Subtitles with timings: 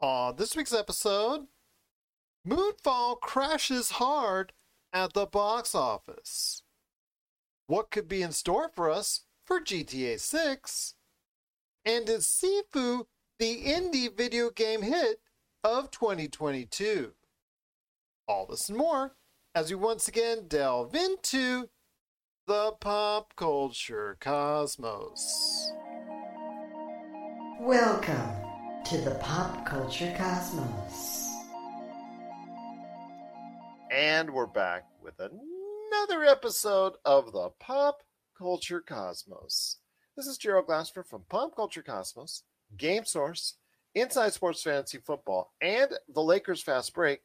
[0.00, 1.46] On this week's episode,
[2.46, 4.52] Moonfall crashes hard
[4.92, 6.62] at the box office.
[7.66, 10.94] What could be in store for us for GTA 6?
[11.86, 13.06] And is Sifu
[13.38, 15.20] the indie video game hit
[15.64, 17.12] of 2022?
[18.28, 19.16] All this and more
[19.54, 21.70] as we once again delve into
[22.46, 25.72] the pop culture cosmos.
[27.58, 28.45] Welcome
[28.90, 31.28] to the pop culture cosmos.
[33.90, 38.04] And we're back with another episode of the Pop
[38.38, 39.78] Culture Cosmos.
[40.16, 42.44] This is Gerald Glassford from Pop Culture Cosmos,
[42.76, 43.54] Game Source,
[43.96, 47.22] Inside Sports Fantasy Football, and the Lakers Fast Break.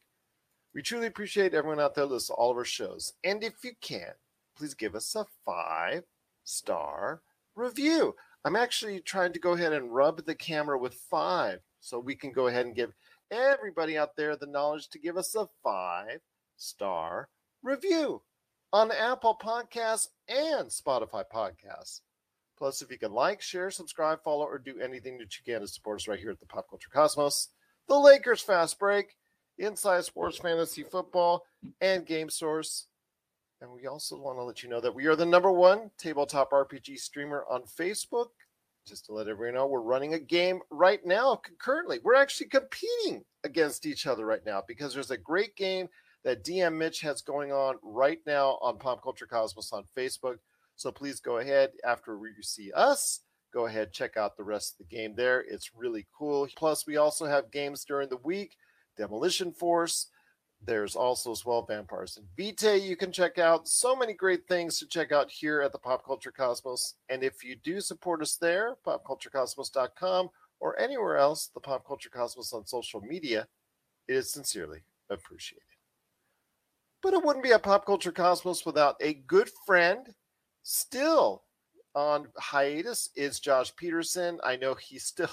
[0.73, 3.13] We truly appreciate everyone out there listening to all of our shows.
[3.23, 4.13] And if you can,
[4.57, 6.05] please give us a five
[6.43, 7.21] star
[7.55, 8.15] review.
[8.43, 12.31] I'm actually trying to go ahead and rub the camera with five so we can
[12.31, 12.93] go ahead and give
[13.29, 16.19] everybody out there the knowledge to give us a five
[16.57, 17.29] star
[17.63, 18.21] review
[18.73, 22.01] on Apple Podcasts and Spotify Podcasts.
[22.57, 25.67] Plus, if you can like, share, subscribe, follow, or do anything that you can to
[25.67, 27.49] support us right here at the Pop Culture Cosmos,
[27.87, 29.15] the Lakers Fast Break,
[29.57, 31.43] Inside Sports Fantasy Football,
[31.81, 32.87] and Game Source.
[33.62, 36.51] And we also want to let you know that we are the number one tabletop
[36.51, 38.29] RPG streamer on Facebook.
[38.87, 41.99] Just to let everyone know, we're running a game right now concurrently.
[42.04, 45.87] We're actually competing against each other right now because there's a great game
[46.23, 50.37] that DM Mitch has going on right now on Pop Culture Cosmos on Facebook.
[50.76, 53.20] So please go ahead after you see us.
[53.54, 55.41] Go ahead, check out the rest of the game there.
[55.41, 56.48] It's really cool.
[56.55, 58.55] Plus, we also have games during the week
[58.98, 60.07] Demolition Force,
[60.65, 63.67] there's also as well Vampires and Vitae you can check out.
[63.67, 66.95] So many great things to check out here at the Pop Culture Cosmos.
[67.09, 70.29] And if you do support us there, popculturecosmos.com
[70.59, 73.47] or anywhere else, the Pop Culture Cosmos on social media,
[74.07, 75.63] it is sincerely appreciated.
[77.01, 80.13] But it wouldn't be a Pop Culture Cosmos without a good friend
[80.61, 81.43] still
[81.95, 84.39] on hiatus is Josh Peterson.
[84.43, 85.29] I know he's still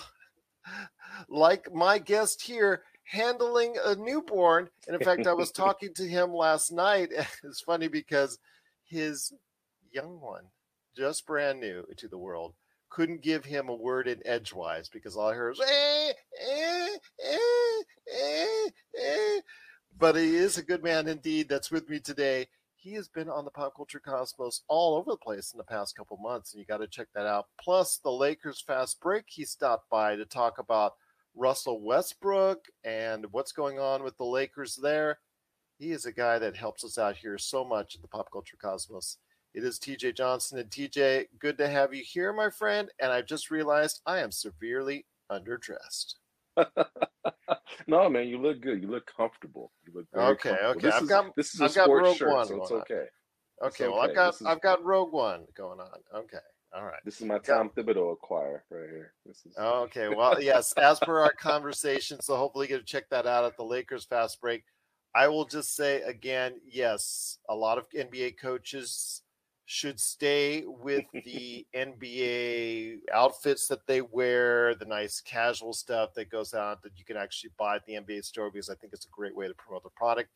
[1.28, 4.68] like my guest here handling a newborn.
[4.86, 7.10] And in fact, I was talking to him last night.
[7.42, 8.38] It's funny because
[8.84, 9.32] his
[9.92, 10.44] young one,
[10.96, 12.54] just brand new to the world,
[12.90, 16.12] couldn't give him a word in edgewise because all I heard was eh,
[16.48, 17.82] eh, eh,
[18.14, 19.40] eh, eh.
[19.98, 22.46] But he is a good man indeed that's with me today.
[22.76, 25.96] He has been on the pop culture cosmos all over the place in the past
[25.96, 27.46] couple months, and you got to check that out.
[27.60, 30.94] Plus, the Lakers fast break, he stopped by to talk about
[31.38, 35.20] Russell Westbrook and what's going on with the Lakers there.
[35.78, 38.56] He is a guy that helps us out here so much in the pop culture
[38.60, 39.18] cosmos.
[39.54, 40.58] It is TJ Johnson.
[40.58, 42.90] And TJ, good to have you here, my friend.
[43.00, 46.14] And I've just realized I am severely underdressed.
[47.86, 48.82] no, man, you look good.
[48.82, 49.70] You look comfortable.
[49.86, 50.50] You look okay.
[50.50, 52.70] Okay, this I've is, got this is I've a got Rogue shirt, One so it's
[52.72, 53.04] okay.
[53.62, 56.00] Okay, It's well I've got is- I've got Rogue One going on.
[56.14, 56.38] Okay,
[56.74, 57.00] all right.
[57.04, 59.12] This is my Tom Thibodeau choir right here.
[59.24, 62.84] This is oh, Okay, well, yes, as per our conversation, so hopefully you get to
[62.84, 64.64] check that out at the Lakers Fast Break.
[65.14, 69.22] I will just say again, yes, a lot of NBA coaches
[69.64, 76.54] should stay with the NBA outfits that they wear, the nice casual stuff that goes
[76.54, 79.10] out that you can actually buy at the NBA store because I think it's a
[79.10, 80.30] great way to promote the product.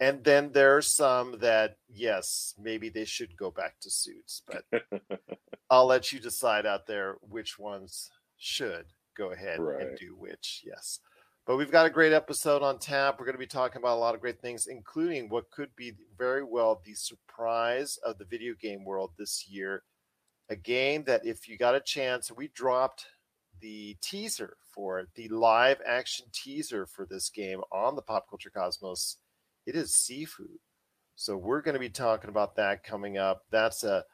[0.00, 4.64] And then there are some that, yes, maybe they should go back to suits, but
[5.70, 10.62] I'll let you decide out there which ones should go ahead and do which.
[10.64, 11.00] Yes.
[11.46, 13.18] But we've got a great episode on tap.
[13.18, 15.92] We're going to be talking about a lot of great things, including what could be
[16.16, 19.82] very well the surprise of the video game world this year.
[20.48, 23.04] A game that, if you got a chance, we dropped
[23.60, 28.50] the teaser for it, the live action teaser for this game on the Pop Culture
[28.50, 29.18] Cosmos.
[29.70, 30.48] It is Sifu.
[31.14, 33.44] So we're going to be talking about that coming up.
[33.52, 34.04] That's a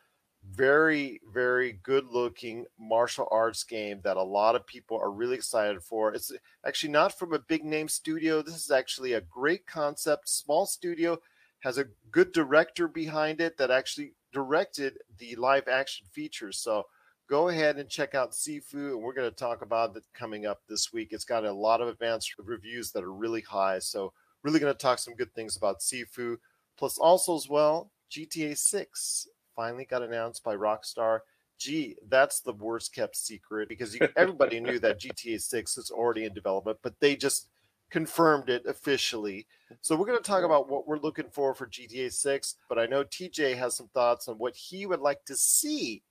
[0.46, 5.82] very, very good looking martial arts game that a lot of people are really excited
[5.82, 6.12] for.
[6.12, 6.30] It's
[6.66, 8.42] actually not from a big name studio.
[8.42, 11.16] This is actually a great concept, small studio,
[11.60, 16.58] has a good director behind it that actually directed the live action features.
[16.58, 16.84] So
[17.30, 20.60] go ahead and check out Sifu, and we're going to talk about it coming up
[20.68, 21.14] this week.
[21.14, 23.78] It's got a lot of advanced reviews that are really high.
[23.78, 24.12] So
[24.46, 26.36] really going to talk some good things about Sifu.
[26.78, 31.20] Plus, also as well, GTA 6 finally got announced by Rockstar.
[31.58, 36.24] Gee, that's the worst kept secret because you, everybody knew that GTA 6 is already
[36.24, 37.48] in development, but they just
[37.90, 39.46] confirmed it officially.
[39.80, 42.86] So we're going to talk about what we're looking for for GTA 6, but I
[42.86, 46.02] know TJ has some thoughts on what he would like to see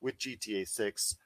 [0.00, 1.16] with GTA 6.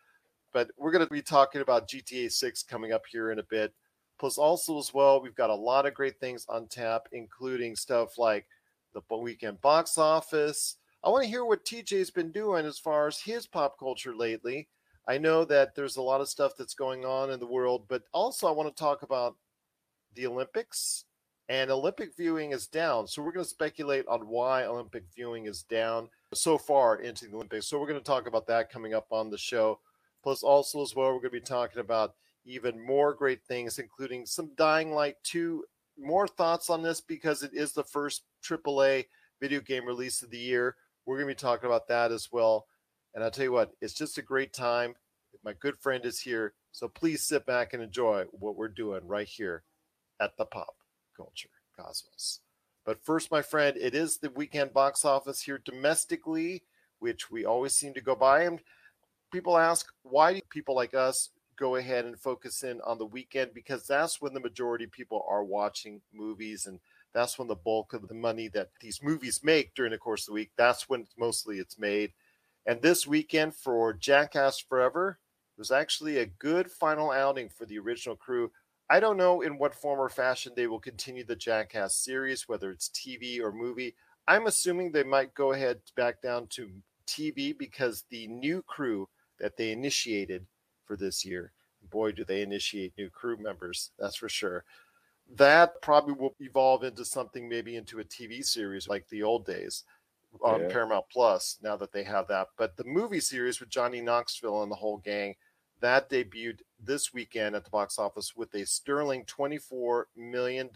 [0.52, 3.72] But we're going to be talking about GTA 6 coming up here in a bit.
[4.20, 8.18] Plus, also as well, we've got a lot of great things on tap, including stuff
[8.18, 8.46] like
[8.92, 10.76] the weekend box office.
[11.02, 14.68] I want to hear what TJ's been doing as far as his pop culture lately.
[15.08, 18.02] I know that there's a lot of stuff that's going on in the world, but
[18.12, 19.36] also I want to talk about
[20.14, 21.06] the Olympics
[21.48, 23.06] and Olympic viewing is down.
[23.06, 27.36] So we're going to speculate on why Olympic viewing is down so far into the
[27.36, 27.68] Olympics.
[27.68, 29.80] So we're going to talk about that coming up on the show.
[30.22, 32.16] Plus, also as well, we're going to be talking about
[32.50, 35.64] even more great things, including some Dying Light 2.
[35.98, 39.06] More thoughts on this because it is the first AAA
[39.40, 40.76] video game release of the year.
[41.06, 42.66] We're going to be talking about that as well.
[43.14, 44.94] And I'll tell you what, it's just a great time.
[45.44, 46.54] My good friend is here.
[46.72, 49.64] So please sit back and enjoy what we're doing right here
[50.20, 50.76] at the Pop
[51.16, 52.40] Culture Cosmos.
[52.84, 56.64] But first, my friend, it is the weekend box office here domestically,
[56.98, 58.42] which we always seem to go by.
[58.42, 58.60] And
[59.32, 61.30] people ask, why do people like us
[61.60, 63.52] go ahead and focus in on the weekend?
[63.54, 66.80] Because that's when the majority of people are watching movies and
[67.12, 70.26] that's when the bulk of the money that these movies make during the course of
[70.26, 72.12] the week, that's when mostly it's made.
[72.66, 75.18] And this weekend for Jackass Forever
[75.58, 78.50] was actually a good final outing for the original crew.
[78.88, 82.70] I don't know in what form or fashion they will continue the Jackass series, whether
[82.70, 83.94] it's TV or movie.
[84.26, 86.70] I'm assuming they might go ahead back down to
[87.06, 89.08] TV because the new crew
[89.38, 90.46] that they initiated
[90.90, 91.52] for this year,
[91.88, 94.64] boy, do they initiate new crew members, that's for sure.
[95.36, 99.84] That probably will evolve into something maybe into a TV series like the old days
[100.42, 100.68] on yeah.
[100.68, 102.48] Paramount Plus now that they have that.
[102.58, 105.36] But the movie series with Johnny Knoxville and the whole gang
[105.80, 110.70] that debuted this weekend at the box office with a sterling $24 million.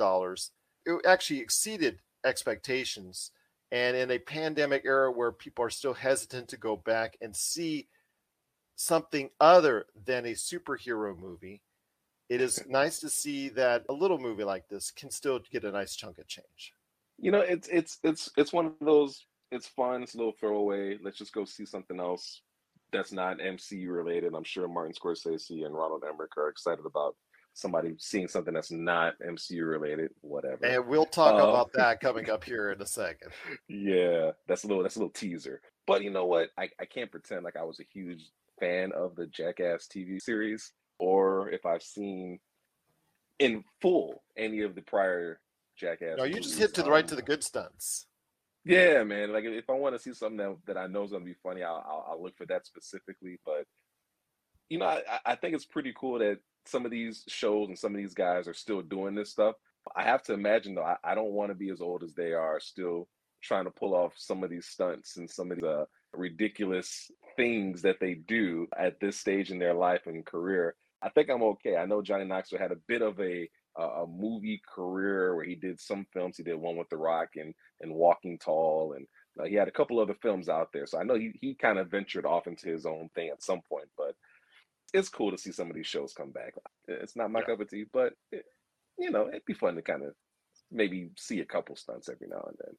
[0.87, 3.33] It actually exceeded expectations.
[3.73, 7.89] And in a pandemic era where people are still hesitant to go back and see
[8.77, 11.63] something other than a superhero movie,
[12.29, 15.71] it is nice to see that a little movie like this can still get a
[15.73, 16.75] nice chunk of change.
[17.19, 20.03] You know, it's it's it's it's one of those it's fun.
[20.03, 20.99] It's a little throwaway.
[21.03, 22.43] Let's just go see something else
[22.93, 24.35] that's not MCU related.
[24.35, 27.17] I'm sure Martin Scorsese and Roland Emmerich are excited about
[27.53, 30.65] somebody seeing something that's not MCU related, whatever.
[30.65, 33.31] And we'll talk um, about that coming up here in a second.
[33.69, 35.61] Yeah, that's a little that's a little teaser.
[35.87, 36.51] But you know what?
[36.57, 38.31] I, I can't pretend like I was a huge
[38.61, 42.39] fan of the Jackass TV series or if I've seen
[43.39, 45.41] in full any of the prior
[45.77, 46.17] Jackass.
[46.19, 48.07] No, you just hit to the right to the good stunts.
[48.65, 49.33] Yeah, man.
[49.33, 51.37] Like if I want to see something that, that I know is going to be
[51.43, 53.39] funny, I'll, I'll, I'll look for that specifically.
[53.45, 53.65] But
[54.69, 57.93] you know, I, I think it's pretty cool that some of these shows and some
[57.93, 59.57] of these guys are still doing this stuff.
[59.95, 62.33] I have to imagine though, I, I don't want to be as old as they
[62.33, 63.09] are, still
[63.43, 65.85] trying to pull off some of these stunts and some of the uh,
[66.17, 70.75] ridiculous things that they do at this stage in their life and career.
[71.03, 71.77] I think I'm okay.
[71.77, 75.81] I know Johnny Knoxville had a bit of a a movie career where he did
[75.81, 76.37] some films.
[76.37, 79.07] He did one with The Rock and and Walking Tall, and
[79.39, 80.87] uh, he had a couple other films out there.
[80.87, 83.63] So I know he he kind of ventured off into his own thing at some
[83.69, 83.89] point.
[83.99, 84.15] But
[84.93, 86.55] it's cool to see some of these shows come back.
[86.87, 87.47] It's not my yeah.
[87.47, 88.45] cup of tea, but it,
[88.97, 90.15] you know it'd be fun to kind of
[90.71, 92.75] maybe see a couple stunts every now and then.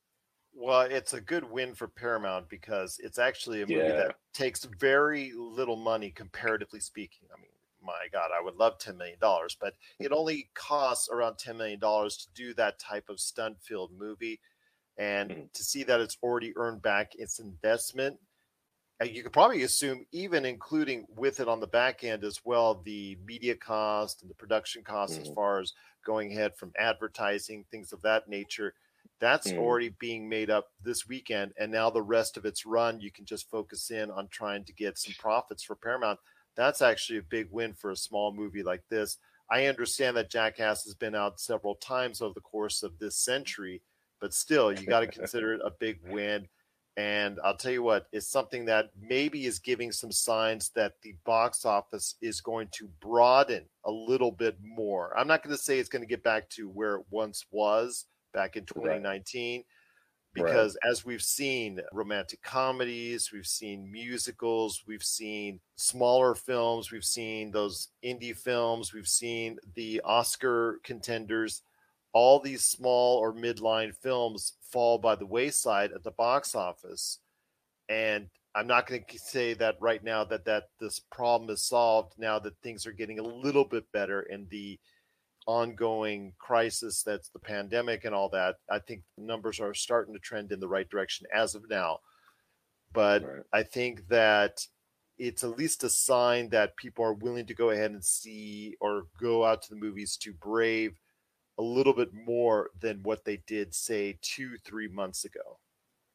[0.58, 3.96] Well, it's a good win for Paramount because it's actually a movie yeah.
[3.96, 7.28] that takes very little money comparatively speaking.
[7.34, 7.50] I mean,
[7.84, 12.28] my God, I would love $10 million, but it only costs around $10 million to
[12.34, 14.40] do that type of stunt filled movie.
[14.98, 15.42] And mm-hmm.
[15.54, 18.18] to see that it's already earned back its investment,
[19.04, 23.18] you could probably assume, even including with it on the back end as well, the
[23.26, 25.24] media cost and the production cost mm-hmm.
[25.24, 25.74] as far as
[26.06, 28.74] going ahead from advertising, things of that nature.
[29.20, 29.60] That's mm-hmm.
[29.60, 31.54] already being made up this weekend.
[31.58, 34.74] And now the rest of its run, you can just focus in on trying to
[34.74, 36.20] get some profits for Paramount
[36.56, 39.18] that's actually a big win for a small movie like this.
[39.52, 43.82] I understand that Jackass has been out several times over the course of this century,
[44.20, 46.48] but still, you got to consider it a big win.
[46.98, 51.14] And I'll tell you what, it's something that maybe is giving some signs that the
[51.26, 55.14] box office is going to broaden a little bit more.
[55.18, 58.06] I'm not going to say it's going to get back to where it once was
[58.36, 59.66] back in 2019, right
[60.36, 60.92] because right.
[60.92, 67.88] as we've seen romantic comedies, we've seen musicals, we've seen smaller films, we've seen those
[68.04, 71.64] indie films, we've seen the Oscar contenders,
[72.12, 77.20] all these small or midline films fall by the wayside at the box office.
[77.88, 82.14] And I'm not going to say that right now that that this problem is solved
[82.18, 84.80] now that things are getting a little bit better and the
[85.48, 90.52] ongoing crisis that's the pandemic and all that, I think numbers are starting to trend
[90.52, 92.00] in the right direction as of now.
[92.94, 93.44] But right.
[93.54, 94.66] I think that
[95.18, 99.08] it's at least a sign that people are willing to go ahead and see or
[99.20, 101.00] go out to the movies to brave
[101.58, 105.60] a little bit more than what they did, say, two, three months ago.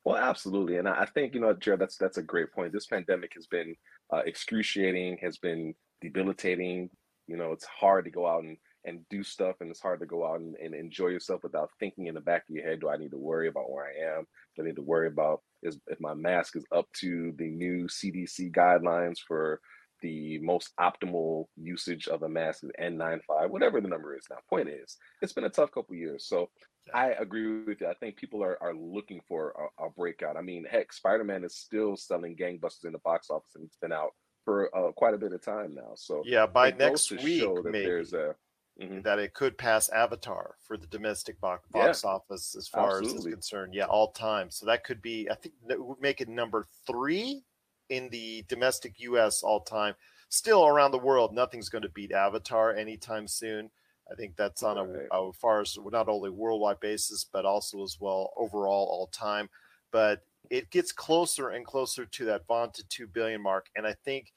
[0.04, 2.72] Well, absolutely, and I think you know, Gerald, that's that's a great point.
[2.72, 3.76] This pandemic has been
[4.12, 6.88] uh, excruciating, has been debilitating.
[7.26, 10.06] You know, it's hard to go out and and do stuff, and it's hard to
[10.06, 12.88] go out and, and enjoy yourself without thinking in the back of your head, do
[12.88, 14.26] I need to worry about where I am?
[14.56, 17.87] Do I need to worry about is if my mask is up to the new
[17.87, 19.60] CDC guidelines for
[20.02, 24.38] the most optimal usage of a mask is N95, whatever the number is now.
[24.49, 26.26] Point is, it's been a tough couple years.
[26.26, 26.49] So
[26.94, 27.87] I agree with you.
[27.87, 30.37] I think people are, are looking for a, a breakout.
[30.37, 33.76] I mean, heck, Spider Man is still selling gangbusters in the box office and it's
[33.76, 34.12] been out
[34.44, 35.92] for uh, quite a bit of time now.
[35.96, 37.84] So yeah, by next week, maybe.
[37.84, 38.34] there's a
[38.80, 39.02] mm-hmm.
[39.02, 42.10] that it could pass Avatar for the domestic box, box yeah.
[42.10, 43.18] office as far Absolutely.
[43.18, 43.75] as is concerned.
[43.75, 44.50] Yeah, all time.
[44.50, 47.42] So that could be, I think, that would make it number three
[47.88, 49.42] in the domestic U.S.
[49.42, 49.94] all time.
[50.28, 53.70] Still around the world, nothing's going to beat Avatar anytime soon.
[54.10, 55.06] I think that's on right.
[55.12, 59.49] a, as far as not only worldwide basis, but also as well overall all time.
[59.92, 64.32] But it gets closer and closer to that vaunted two billion mark, and I think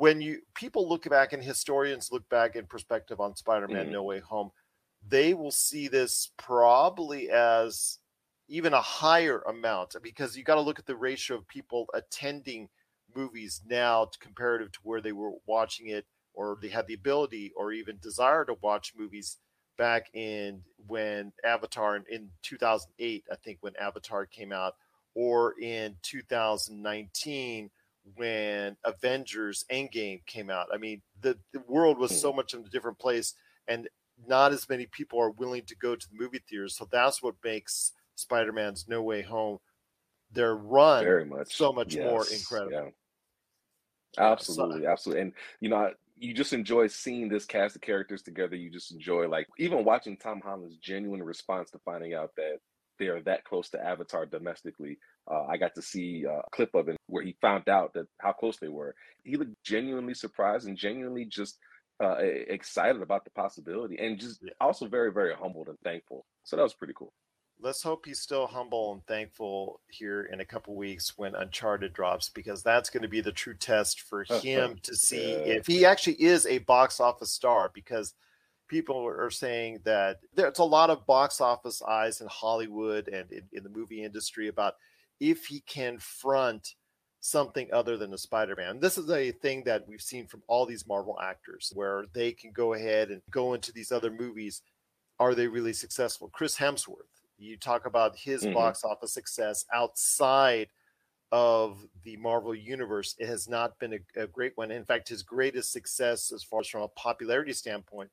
[0.00, 3.92] when you people look back and historians look back in perspective on Spider-Man mm-hmm.
[3.92, 4.50] No Way Home,
[5.06, 7.98] they will see this probably as
[8.48, 12.70] even a higher amount because you got to look at the ratio of people attending
[13.14, 17.70] movies now comparative to where they were watching it or they had the ability or
[17.70, 19.36] even desire to watch movies
[19.76, 24.76] back in when Avatar in, in 2008, I think when Avatar came out,
[25.14, 27.70] or in 2019
[28.16, 30.66] when Avengers Endgame came out.
[30.72, 32.36] I mean, the, the world was so hmm.
[32.36, 33.34] much in a different place,
[33.68, 33.88] and
[34.26, 36.76] not as many people are willing to go to the movie theaters.
[36.76, 39.58] So that's what makes Spider Man's No Way Home
[40.32, 42.04] their run very much so much yes.
[42.04, 42.72] more incredible.
[42.72, 42.90] Yeah.
[44.18, 45.22] Absolutely, absolutely.
[45.22, 48.56] And you know, you just enjoy seeing this cast of characters together.
[48.56, 52.58] You just enjoy like even watching Tom Holland's genuine response to finding out that
[52.98, 54.98] they are that close to Avatar domestically.
[55.30, 58.32] Uh, I got to see a clip of it where he found out that how
[58.32, 58.94] close they were.
[59.24, 61.58] He looked genuinely surprised and genuinely just
[62.02, 64.52] uh, excited about the possibility, and just yeah.
[64.60, 66.24] also very, very humbled and thankful.
[66.44, 67.12] So that was pretty cool
[67.62, 72.28] let's hope he's still humble and thankful here in a couple weeks when Uncharted drops,
[72.28, 75.54] because that's going to be the true test for him to see yeah.
[75.54, 77.70] if he actually is a box office star.
[77.74, 78.14] Because
[78.68, 83.42] people are saying that there's a lot of box office eyes in Hollywood and in,
[83.52, 84.74] in the movie industry about
[85.20, 86.74] if he can front
[87.22, 88.80] something other than a Spider-Man.
[88.80, 92.50] This is a thing that we've seen from all these Marvel actors where they can
[92.50, 94.62] go ahead and go into these other movies.
[95.18, 96.30] Are they really successful?
[96.32, 98.54] Chris Hemsworth you talk about his mm-hmm.
[98.54, 100.68] box office success outside
[101.32, 103.14] of the Marvel universe.
[103.18, 104.70] It has not been a, a, great one.
[104.70, 108.10] In fact, his greatest success, as far as from a popularity standpoint,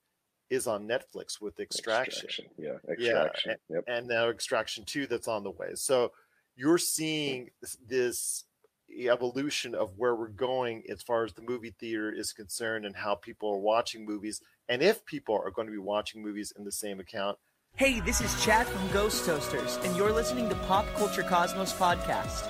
[0.49, 2.25] is on Netflix with Extraction.
[2.25, 2.45] Extraction.
[2.57, 3.55] Yeah, Extraction.
[3.69, 3.83] Yeah, yep.
[3.87, 5.71] and now Extraction Two that's on the way.
[5.73, 6.11] So
[6.57, 8.43] you're seeing this, this
[8.89, 13.13] evolution of where we're going as far as the movie theater is concerned and how
[13.13, 16.71] people are watching movies and if people are going to be watching movies in the
[16.71, 17.37] same account
[17.75, 22.49] Hey, this is Chad from Ghost Toasters, and you're listening to Pop Culture Cosmos Podcast.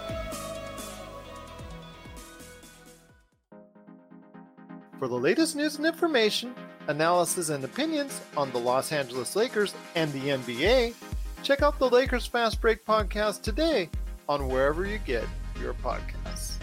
[4.98, 6.56] For the latest news and information,
[6.88, 10.94] analysis and opinions on the Los Angeles Lakers and the NBA,
[11.44, 13.90] check out the Lakers Fast Break podcast today
[14.28, 15.26] on wherever you get
[15.62, 16.58] your podcasts.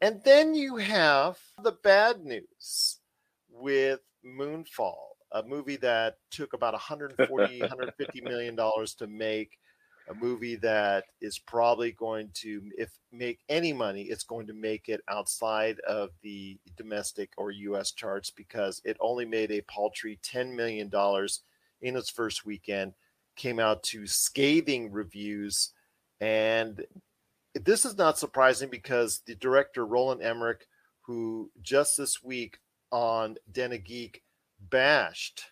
[0.00, 2.98] And then you have the bad news
[3.48, 4.98] with Moonfall,
[5.32, 9.56] a movie that took about 140, 150 million dollars to make,
[10.08, 14.88] a movie that is probably going to, if make any money, it's going to make
[14.88, 17.92] it outside of the domestic or U.S.
[17.92, 21.40] charts because it only made a paltry 10 million dollars
[21.80, 22.92] in its first weekend,
[23.36, 25.72] came out to scathing reviews,
[26.20, 26.84] and
[27.54, 30.66] this is not surprising because the director Roland Emmerich,
[31.02, 32.58] who just this week
[32.90, 34.22] on Den Geek
[34.70, 35.44] bashed,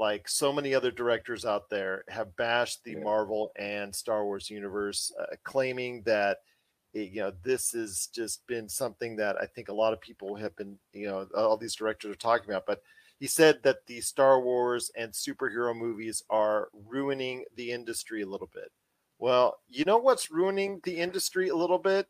[0.00, 3.04] like so many other directors out there, have bashed the yeah.
[3.04, 6.38] Marvel and Star Wars universe, uh, claiming that
[6.94, 10.34] it, you know this has just been something that I think a lot of people
[10.36, 12.82] have been, you know, all these directors are talking about, but.
[13.18, 18.48] He said that the Star Wars and superhero movies are ruining the industry a little
[18.54, 18.72] bit
[19.20, 22.08] well, you know what's ruining the industry a little bit?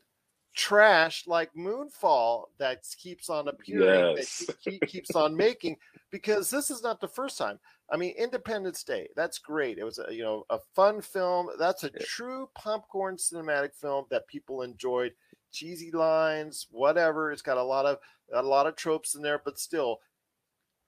[0.55, 4.39] Trash like Moonfall that keeps on appearing, Yes.
[4.47, 5.77] that he, he keeps on making,
[6.11, 7.59] because this is not the first time.
[7.93, 9.79] I mean, Independence Day, that's great.
[9.79, 11.51] It was a you know a fun film.
[11.59, 12.05] That's a Yeah.
[12.05, 15.15] true popcorn cinematic film that people enjoyed.
[15.53, 17.33] Cheesy lines, whatever.
[17.33, 17.99] It's got a lot of
[18.33, 20.01] a lot of tropes in there, but still,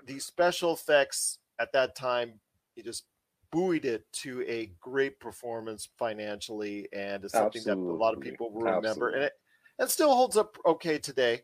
[0.05, 2.41] the special effects at that time,
[2.77, 3.05] it just
[3.51, 8.51] buoyed it to a great performance financially, and it's something that a lot of people
[8.53, 9.15] will remember, Absolutely.
[9.19, 9.33] and it,
[9.79, 11.43] it still holds up okay today.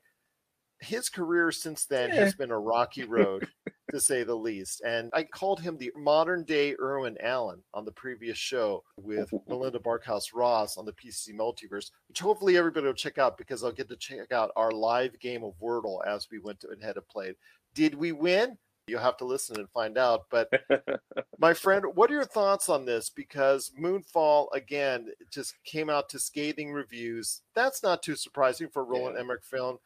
[0.80, 2.20] His career since then Yeah.
[2.24, 3.48] has been a rocky road,
[3.90, 4.80] to say the least.
[4.82, 9.80] And I called him the modern day Irwin Allen on the previous show with Melinda
[9.80, 13.88] Barkhouse Ross on the PC Multiverse, which hopefully everybody will check out because I'll get
[13.88, 17.08] to check out our live game of Wordle as we went to and had it
[17.08, 17.34] played.
[17.74, 18.56] Did we win?
[18.88, 20.22] You'll have to listen and find out.
[20.30, 20.50] But
[21.38, 23.10] my friend, what are your thoughts on this?
[23.10, 27.42] Because Moonfall again just came out to scathing reviews.
[27.54, 29.20] That's not too surprising for a Roland Yeah.
[29.22, 29.78] Emmerich film,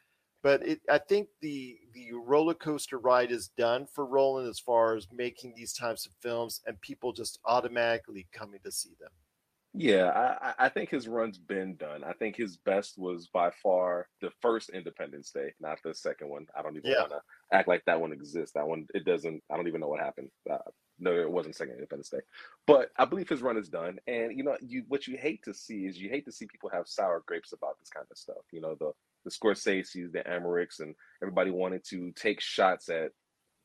[0.42, 4.97] but it, I think the the roller coaster ride is done for Roland as far
[4.97, 9.11] as making these types of films and people just automatically coming to see them.
[9.75, 12.05] Yeah, I, I- think his run's been done.
[12.05, 16.47] I think his best was by far the first Independence Day, not the second one.
[16.57, 17.00] I don't even Yeah.
[17.00, 18.52] want to act like that one exists.
[18.55, 19.43] That one, it doesn't.
[19.50, 20.31] I don't even know what happened.
[20.50, 20.59] Uh,
[20.99, 22.21] no, it wasn't second Independence Day,
[22.67, 23.99] but I believe his run is done.
[24.07, 26.71] And you know, you what you hate to see is you hate to see people
[26.71, 28.45] have sour grapes about this kind of stuff.
[28.52, 28.93] You know, the
[29.25, 33.12] the Scorsese's, the Emmerichs, and everybody wanted to take shots at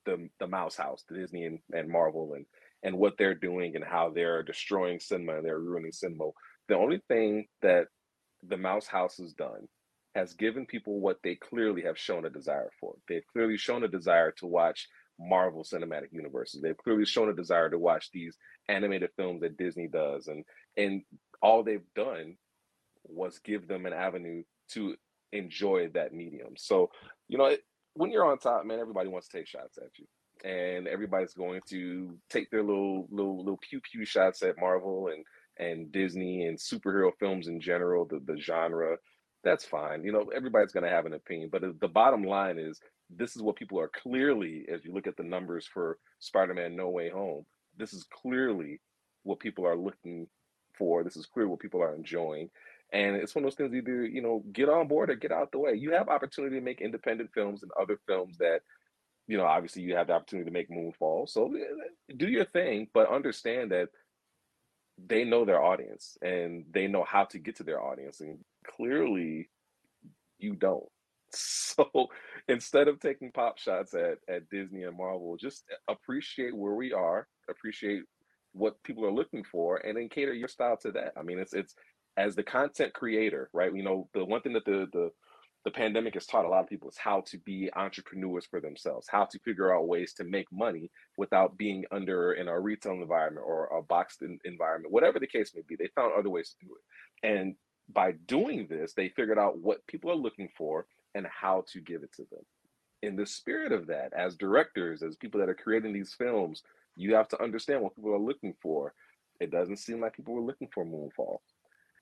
[0.05, 2.45] the the Mouse House, the Disney and, and Marvel, and
[2.83, 6.29] and what they're doing and how they're destroying cinema and they're ruining cinema.
[6.67, 7.87] The only thing that
[8.47, 9.67] the Mouse House has done
[10.15, 12.95] has given people what they clearly have shown a desire for.
[13.07, 14.87] They've clearly shown a desire to watch
[15.19, 16.61] Marvel cinematic universes.
[16.61, 18.37] They've clearly shown a desire to watch these
[18.69, 20.43] animated films that Disney does, and
[20.75, 21.01] and
[21.41, 22.35] all they've done
[23.03, 24.95] was give them an avenue to
[25.31, 26.53] enjoy that medium.
[26.57, 26.89] So
[27.27, 27.61] you know, it,
[27.93, 30.05] when you're on top, man, everybody wants to take shots at you
[30.43, 35.25] and everybody's going to take their little little little pew pew shots at Marvel and
[35.59, 38.97] and Disney and superhero films in general, the the genre.
[39.43, 40.03] That's fine.
[40.03, 42.79] You know, everybody's going to have an opinion, but the bottom line is
[43.09, 46.89] this is what people are clearly as you look at the numbers for Spider-Man No
[46.89, 47.45] Way Home,
[47.77, 48.81] this is clearly
[49.23, 50.27] what people are looking
[50.77, 51.03] for.
[51.03, 52.49] This is clearly what people are enjoying.
[52.93, 55.51] And it's one of those things either, you know, get on board or get out
[55.51, 55.73] the way.
[55.73, 58.61] You have opportunity to make independent films and other films that
[59.27, 61.29] you know, obviously you have the opportunity to make Moonfall.
[61.29, 63.89] So eh, do your thing, but understand that
[65.05, 68.21] they know their audience and they know how to get to their audience.
[68.21, 69.49] And clearly
[70.39, 70.85] you don't.
[71.33, 72.07] So
[72.47, 77.27] instead of taking pop shots at, at Disney and Marvel, just appreciate where we are,
[77.47, 78.01] appreciate
[78.53, 81.11] what people are looking for, and then cater your style to that.
[81.15, 81.75] I mean, it's it's
[82.17, 83.71] as the content creator, right?
[83.75, 85.11] You know, the one thing that the the
[85.67, 89.05] the pandemic has taught a lot of people is how to be entrepreneurs for themselves,
[89.11, 93.45] how to figure out ways to make money without being under in a retail environment
[93.45, 95.75] or a boxed environment, whatever the case may be.
[95.75, 97.27] They found other ways to do it.
[97.29, 97.55] And
[97.93, 102.01] by doing this, they figured out what people are looking for and how to give
[102.01, 102.45] it to them.
[103.03, 106.63] In the spirit of that, as directors, as people that are creating these films,
[106.95, 108.93] you have to understand what people are looking for.
[109.41, 111.39] It doesn't seem like people were looking for Moonfall.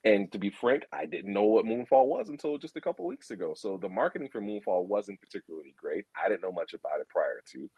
[0.05, 3.31] And to be frank, I didn't know what Moonfall was until just a couple weeks
[3.31, 3.55] ago.
[3.57, 6.05] So the marketing for Moonfall wasn't particularly great.
[6.23, 7.69] I didn't know much about it prior to.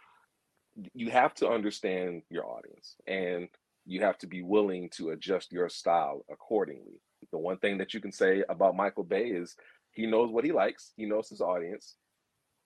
[0.94, 3.48] You have to understand your audience and
[3.86, 7.00] you have to be willing to adjust your style accordingly.
[7.32, 9.56] The one thing that you can say about Michael Bay is
[9.94, 11.96] he knows what he likes, he knows his audience,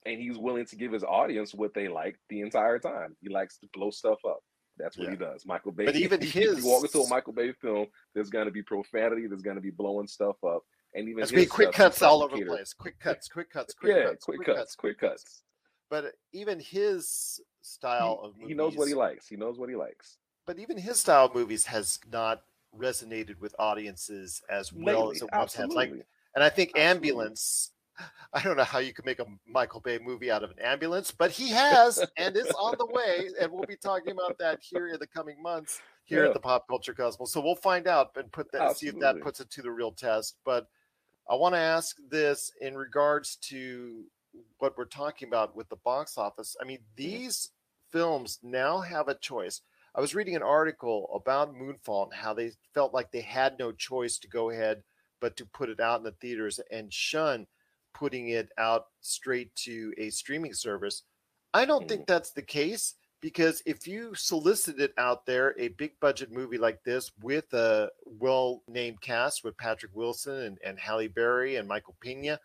[0.06, 3.16] and he's willing to give his audience what they like the entire time.
[3.22, 4.40] He likes to blow stuff up.
[4.78, 5.12] That's what Yeah.
[5.12, 5.46] he does.
[5.46, 5.86] Michael Bay.
[5.86, 9.28] But even his- you walk into a Michael Bay film, there's going to be profanity.
[9.28, 10.64] There's going to be blowing stuff up,
[10.96, 12.74] and even There's his be quick cuts all over the place.
[12.74, 15.44] Quick cuts, quick cuts, quick yeah, cuts, quick cuts, quick cuts.
[15.90, 19.28] But even his style of He, movies, he knows what he likes.
[19.28, 20.18] He knows what he likes.
[20.46, 22.44] but even his style of movies has not
[22.78, 25.68] resonated with audiences as well Lately, as it once has.
[25.74, 25.92] Like,
[26.34, 26.90] and I think Absolutely.
[26.90, 27.72] Ambulance.
[28.34, 31.12] I don't know how you could make a Michael Bay movie out of an ambulance,
[31.12, 34.88] but he has, and it's on the way, and we'll be talking about that here
[34.88, 36.30] in the coming months here Yeah.
[36.30, 37.32] at the Pop Culture Cosmos.
[37.32, 39.92] So we'll find out and put that, see if that puts it to the real
[39.92, 40.38] test.
[40.46, 40.68] But
[41.30, 44.04] I want to ask this in regards to
[44.60, 46.56] what we're talking about with the box office.
[46.62, 46.96] I mean, mm-hmm.
[46.96, 47.50] these
[47.92, 49.62] films now have a choice.
[49.94, 53.74] I was reading an article about Moonfall and how they felt like they had no
[53.74, 54.84] choice to go ahead
[55.20, 57.46] but to put it out in the theaters and shun
[57.94, 61.04] putting it out straight to a streaming service.
[61.54, 62.08] I don't think mm.
[62.08, 62.96] that's the case.
[63.22, 68.64] because if you solicited out there a big budget movie like this with a well
[68.68, 72.40] named cast with Patrick Wilson and, and Halle Berry and Michael Pena,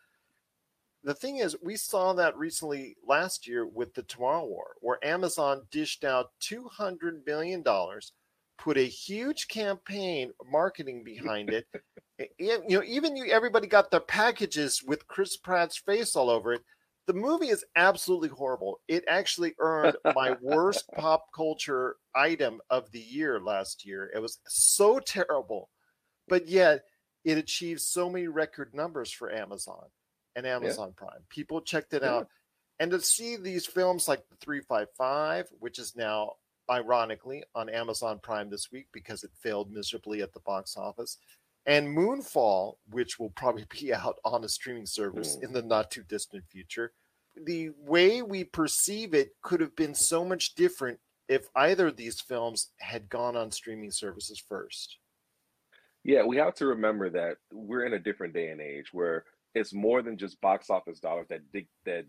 [1.03, 5.63] the thing is, we saw that recently last year with the Tomorrow War, where Amazon
[5.71, 7.63] dished out $200 million,
[8.59, 11.67] put a huge campaign marketing behind it.
[12.39, 16.63] you know, even you, everybody got their packages with Chris Pratt's face all over it.
[17.07, 18.81] The movie is absolutely horrible.
[18.89, 24.11] It actually earned my worst pop culture item of the year last year.
[24.13, 25.69] It was so terrible,
[26.27, 26.83] but yet
[27.25, 29.85] it achieved so many record numbers for Amazon
[30.35, 31.07] and Amazon yeah.
[31.07, 31.23] Prime.
[31.29, 32.15] People checked it yeah.
[32.15, 32.29] out.
[32.79, 36.35] And to see these films like the 355, which is now
[36.71, 41.19] ironically on Amazon Prime this week because it failed miserably at the box office,
[41.67, 45.45] and Moonfall, which will probably be out on a streaming service mm.
[45.45, 46.93] in the not too distant future.
[47.37, 50.99] The way we perceive it could have been so much different
[51.29, 54.99] if either of these films had gone on streaming services first.
[56.05, 59.25] Yeah, we have to remember that we're in a different day and age where
[59.55, 62.07] it's more than just box office dollars that de- that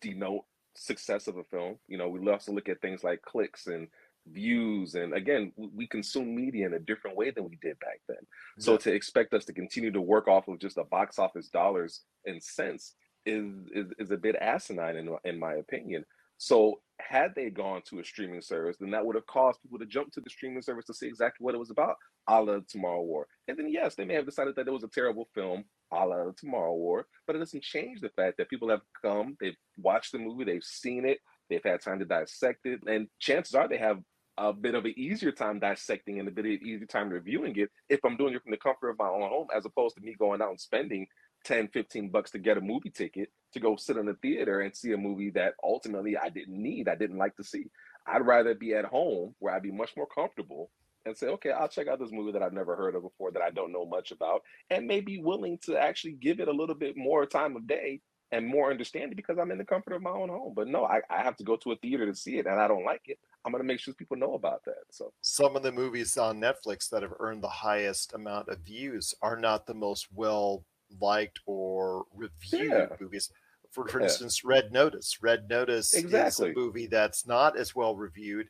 [0.00, 1.76] denote success of a film.
[1.88, 3.88] You know, we also look at things like clicks and
[4.28, 8.16] views and again we consume media in a different way than we did back then
[8.20, 8.64] yeah.
[8.64, 12.02] so to expect us to continue to work off of just the box office dollars
[12.24, 12.94] and cents
[13.26, 16.04] is is, is a bit asinine in, in my opinion
[16.42, 19.86] so had they gone to a streaming service, then that would have caused people to
[19.86, 21.94] jump to the streaming service to see exactly what it was about,
[22.28, 23.28] a la Tomorrow War.
[23.46, 26.30] And then yes, they may have decided that it was a terrible film, a la
[26.36, 30.18] Tomorrow War, but it doesn't change the fact that people have come, they've watched the
[30.18, 33.98] movie, they've seen it, they've had time to dissect it, and chances are they have
[34.38, 37.54] a bit of an easier time dissecting and a bit of an easier time reviewing
[37.56, 40.02] it if I'm doing it from the comfort of my own home, as opposed to
[40.02, 41.06] me going out and spending
[41.44, 44.74] 10, 15 bucks to get a movie ticket to go sit in the theater and
[44.74, 47.66] see a movie that ultimately I didn't need, I didn't like to see.
[48.06, 50.70] I'd rather be at home where I'd be much more comfortable
[51.04, 53.42] and say, okay, I'll check out this movie that I've never heard of before that
[53.42, 56.74] I don't know much about, and may be willing to actually give it a little
[56.74, 58.00] bit more time of day
[58.32, 60.54] and more understanding because I'm in the comfort of my own home.
[60.56, 62.66] But no, I, I have to go to a theater to see it and I
[62.66, 63.18] don't like it.
[63.44, 64.84] I'm going to make sure people know about that.
[64.90, 69.14] So some of the movies on Netflix that have earned the highest amount of views
[69.20, 70.64] are not the most well
[70.98, 72.86] liked or reviewed yeah.
[72.98, 73.30] movies.
[73.70, 74.06] For, for yeah.
[74.06, 75.22] instance, Red Notice.
[75.22, 76.50] Red Notice exactly.
[76.50, 78.48] is a movie that's not as well reviewed,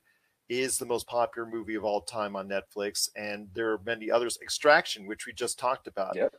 [0.61, 4.39] is the most popular movie of all time on Netflix, and there are many others.
[4.43, 6.33] Extraction, which we just talked about, yep.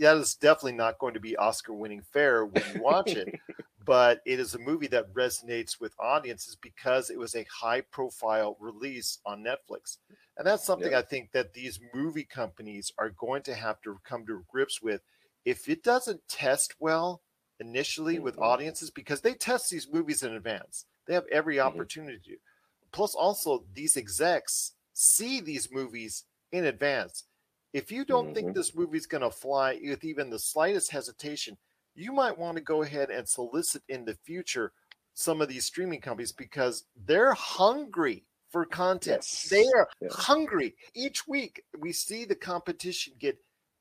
[0.00, 3.34] that is definitely not going to be Oscar-winning fare when you watch it.
[3.84, 9.18] but it is a movie that resonates with audiences because it was a high-profile release
[9.24, 9.98] on Netflix.
[10.36, 14.26] And that's something I think that these movie companies are going to have to come
[14.26, 15.02] to grips with
[15.46, 17.22] if it doesn't test well
[17.60, 18.24] initially mm-hmm.
[18.24, 21.68] with audiences, because they test these movies in advance, they have every mm-hmm.
[21.68, 22.32] opportunity mm-hmm.
[22.32, 22.38] to.
[22.96, 27.24] Plus, also, these execs see these movies in advance.
[27.74, 28.34] If you don't mm-hmm.
[28.34, 31.58] think this movie's going to fly with even the slightest hesitation,
[31.94, 34.72] you might want to go ahead and solicit in the future
[35.12, 39.18] some of these streaming companies because they're hungry for content.
[39.18, 39.48] Yes.
[39.50, 40.14] They are yes.
[40.14, 40.74] hungry.
[40.94, 43.36] Each week, we see the competition get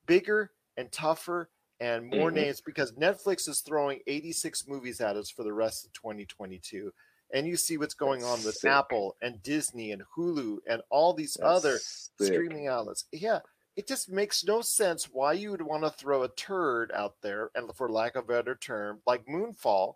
[0.07, 1.49] bigger and tougher
[1.79, 2.41] and more mm-hmm.
[2.41, 6.91] names because Netflix is throwing 86 movies at us for the rest of 2022.
[7.35, 8.71] And you see what's going That's on with sick.
[8.71, 12.27] Apple and Disney and Hulu and all these That's other sick.
[12.33, 13.05] streaming outlets.
[13.11, 13.39] Yeah,
[13.75, 17.51] it just makes no sense why you would want to throw a turd out there,
[17.53, 19.95] and for lack of a better term, like Moonfall,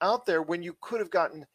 [0.00, 1.46] out there when you could have gotten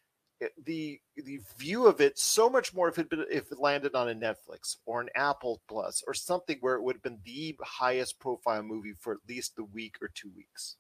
[0.42, 3.60] eh, the the view of it so much more if it had been, if it
[3.60, 7.20] landed on a Netflix or an Apple Plus or something where it would have been
[7.26, 10.78] the highest profile movie for at least the week or two weeks.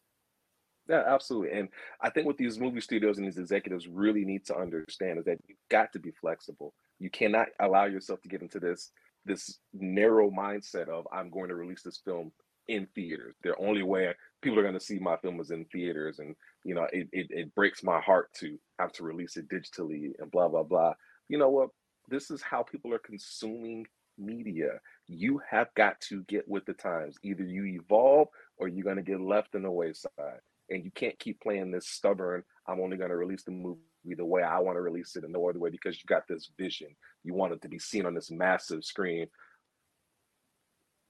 [0.89, 1.57] Yeah, absolutely.
[1.57, 1.69] And
[2.01, 5.39] I think what these movie studios and these executives really need to understand is that
[5.47, 6.73] you've got to be flexible.
[6.99, 8.91] You cannot allow yourself to get into this
[9.25, 12.31] this narrow mindset of I'm going to release this film
[12.69, 13.35] in theaters.
[13.43, 16.75] The only way people are going to see my film is in theaters, and you
[16.75, 20.47] know, it, it, it breaks my heart to have to release it digitally and blah
[20.47, 20.93] blah blah.
[21.27, 21.69] You know what?
[22.09, 23.85] This is how people are consuming
[24.17, 24.79] media.
[25.07, 27.17] You have got to get with the times.
[27.23, 30.39] Either you evolve or you're going to get left in the wayside.
[30.69, 32.43] And you can't keep playing this stubborn.
[32.67, 33.79] I'm only going to release the movie
[34.15, 36.49] the way I want to release it and no other way because you got this
[36.57, 36.89] vision.
[37.23, 39.27] You want it to be seen on this massive screen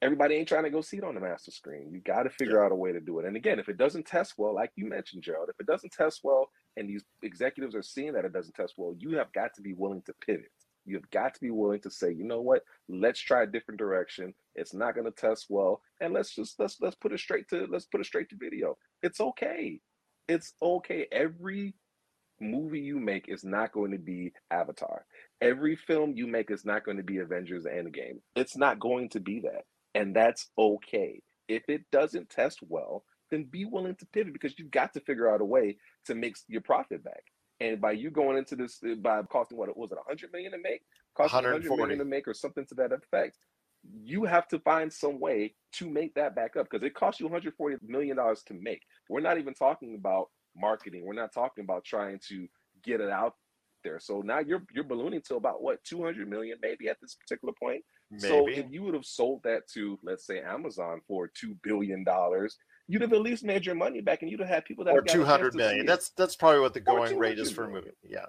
[0.02, 1.89] everybody ain't trying to go see it on the master screen.
[1.91, 2.65] You got to figure yeah.
[2.65, 3.26] out a way to do it.
[3.26, 6.22] And again, if it doesn't test well, like you mentioned, Gerald, if it doesn't test
[6.24, 9.62] well and these executives are seeing that it doesn't test well, you have got to
[9.62, 10.52] be willing to pivot.
[10.88, 13.80] You have got to be willing to say, you know what, let's try a different
[13.80, 14.34] direction.
[14.56, 17.67] It's not going to test well, and let's just let's let's put it straight to
[17.69, 18.78] let's put it straight to video.
[19.04, 19.80] It's okay.
[20.28, 21.08] It's okay.
[21.12, 21.76] Every
[22.39, 25.06] movie you make is not going to be Avatar.
[25.41, 28.19] Every film you make is not going to be Avengers Endgame.
[28.36, 29.65] It's not going to be that.
[29.95, 31.21] And that's okay.
[31.47, 35.30] If it doesn't test well, then be willing to pivot because you've got to figure
[35.30, 37.23] out a way to make your profit back.
[37.60, 40.52] And by you going into this uh, by costing what it was it, 100 million
[40.52, 40.82] to make,
[41.15, 43.38] costing 100 million to make, or something to that effect,
[44.04, 47.26] you have to find some way to make that back up because it costs you
[47.26, 48.82] 140 million dollars to make.
[49.10, 51.04] We're not even talking about marketing.
[51.06, 52.48] We're not talking about trying to
[52.84, 53.34] get it out
[53.84, 54.00] there.
[54.00, 57.84] So now you're you're ballooning to about what 200 million maybe at this particular point.
[58.12, 58.28] Maybe.
[58.28, 62.58] So if you would have sold that to let's say Amazon for 2 billion dollars,
[62.88, 65.02] you'd have at least made your money back and you'd have had people that or
[65.02, 65.86] 200 million.
[65.86, 67.91] That's that's probably what the going rate is for a movie.
[68.04, 68.26] Yeah.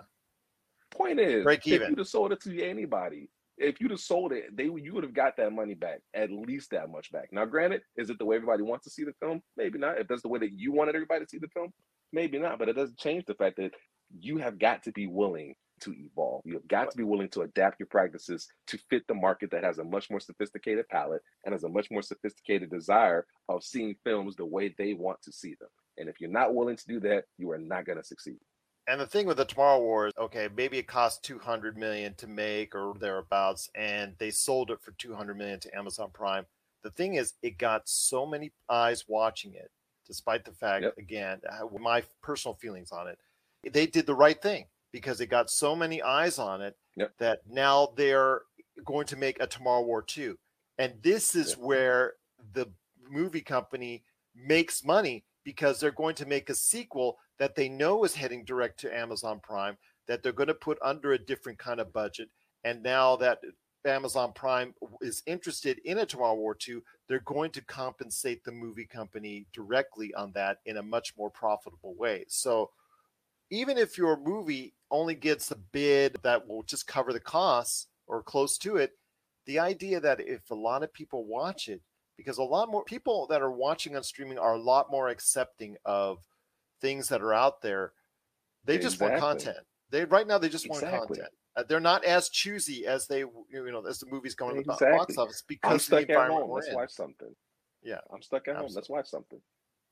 [0.90, 1.82] Point is, break even.
[1.82, 5.04] If you'd have sold it to anybody, if you'd have sold it, they you would
[5.04, 7.28] have got that money back, at least that much back.
[7.32, 9.42] Now, granted, is it the way everybody wants to see the film?
[9.56, 9.98] Maybe not.
[9.98, 11.72] If that's the way that you wanted everybody to see the film,
[12.12, 12.58] maybe not.
[12.58, 13.72] But it doesn't change the fact that
[14.18, 16.42] you have got to be willing to evolve.
[16.44, 19.64] You have got to be willing to adapt your practices to fit the market that
[19.64, 23.96] has a much more sophisticated palette and has a much more sophisticated desire of seeing
[24.04, 25.68] films the way they want to see them.
[25.96, 28.38] And if you're not willing to do that, you are not going to succeed.
[28.86, 32.26] And the thing with the Tomorrow War is, okay, maybe it cost 200 million to
[32.26, 36.46] make or thereabouts, and they sold it for 200 million to Amazon Prime.
[36.82, 39.70] The thing is, it got so many eyes watching it,
[40.06, 40.94] despite the fact, yep.
[40.96, 41.40] again,
[41.78, 43.18] my personal feelings on it.
[43.70, 47.12] They did the right thing because it got so many eyes on it yep.
[47.18, 48.42] that now they're
[48.84, 50.38] going to make a Tomorrow War 2.
[50.78, 51.58] And this is yep.
[51.58, 52.12] where
[52.52, 52.66] the
[53.10, 54.02] movie company
[54.34, 58.80] makes money because they're going to make a sequel that they know is heading direct
[58.80, 62.28] to Amazon Prime, that they're going to put under a different kind of budget.
[62.64, 63.38] And now that
[63.84, 68.86] Amazon Prime is interested in a Tomorrow War 2, they're going to compensate the movie
[68.86, 72.24] company directly on that in a much more profitable way.
[72.28, 72.70] So
[73.50, 78.22] even if your movie only gets a bid that will just cover the costs or
[78.22, 78.92] close to it,
[79.46, 81.80] the idea that if a lot of people watch it,
[82.16, 85.76] because a lot more people that are watching on streaming are a lot more accepting
[85.84, 86.18] of
[86.80, 87.92] things that are out there.
[88.64, 88.90] They exactly.
[88.90, 89.66] just want content.
[89.90, 90.90] They right now they just exactly.
[90.90, 91.28] want content.
[91.56, 94.86] Uh, they're not as choosy as they you know as the movies going exactly.
[94.86, 96.50] to the box office because I'm stuck at home.
[96.50, 96.74] Let's in.
[96.74, 97.34] watch something.
[97.82, 98.68] Yeah, I'm stuck at absolutely.
[98.68, 98.74] home.
[98.74, 99.40] Let's watch something.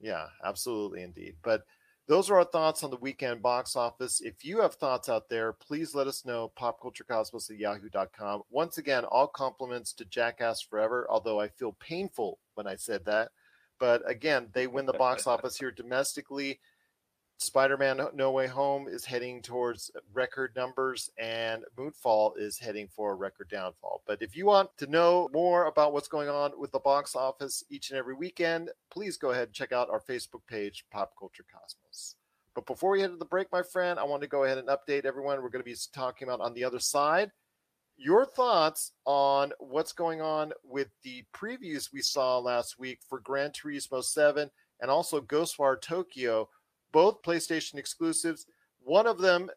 [0.01, 1.37] Yeah, absolutely, indeed.
[1.43, 1.63] But
[2.09, 4.21] those are our thoughts on the weekend box office.
[4.21, 6.53] If you have thoughts out there, please let us know.
[6.59, 8.43] Popculturecosmos at yahoo.com.
[8.51, 13.31] Once again, all compliments to Jackass Forever, although I feel painful when I said that.
[13.79, 16.61] But again, they win the box office here domestically.
[17.39, 23.15] Spider-Man: No Way Home is heading towards record numbers, and Moonfall is heading for a
[23.15, 24.03] record downfall.
[24.07, 27.63] But if you want to know more about what's going on with the box office
[27.69, 31.45] each and every weekend, please go ahead and check out our Facebook page, Pop Culture
[31.53, 32.17] Cosmos.
[32.55, 34.69] But before we head to the break, my friend, I want to go ahead and
[34.69, 35.43] update everyone.
[35.43, 37.31] We're going to be talking about on the other side
[37.97, 43.51] your thoughts on what's going on with the previews we saw last week for Gran
[43.51, 46.49] Turismo 7 and also Ghostwire Tokyo
[46.93, 48.47] both PlayStation exclusives.
[48.83, 49.51] One of them,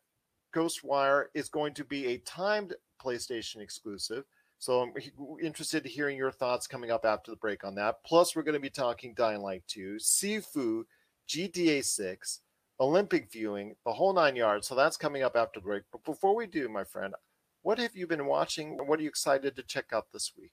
[0.55, 4.25] Ghostwire, is going to be a timed PlayStation exclusive.
[4.59, 4.93] So I'm
[5.41, 8.03] interested in hearing your thoughts coming up after the break on that.
[8.05, 10.83] Plus, we're going to be talking Dying Light 2, Sifu,
[11.29, 12.41] GTA 6,
[12.81, 14.67] Olympic viewing, the whole nine yards.
[14.67, 15.83] So that's coming up after the break.
[15.91, 17.13] But before we do, my friend,
[17.61, 18.77] what have you been watching?
[18.85, 20.51] What are you excited to check out this week?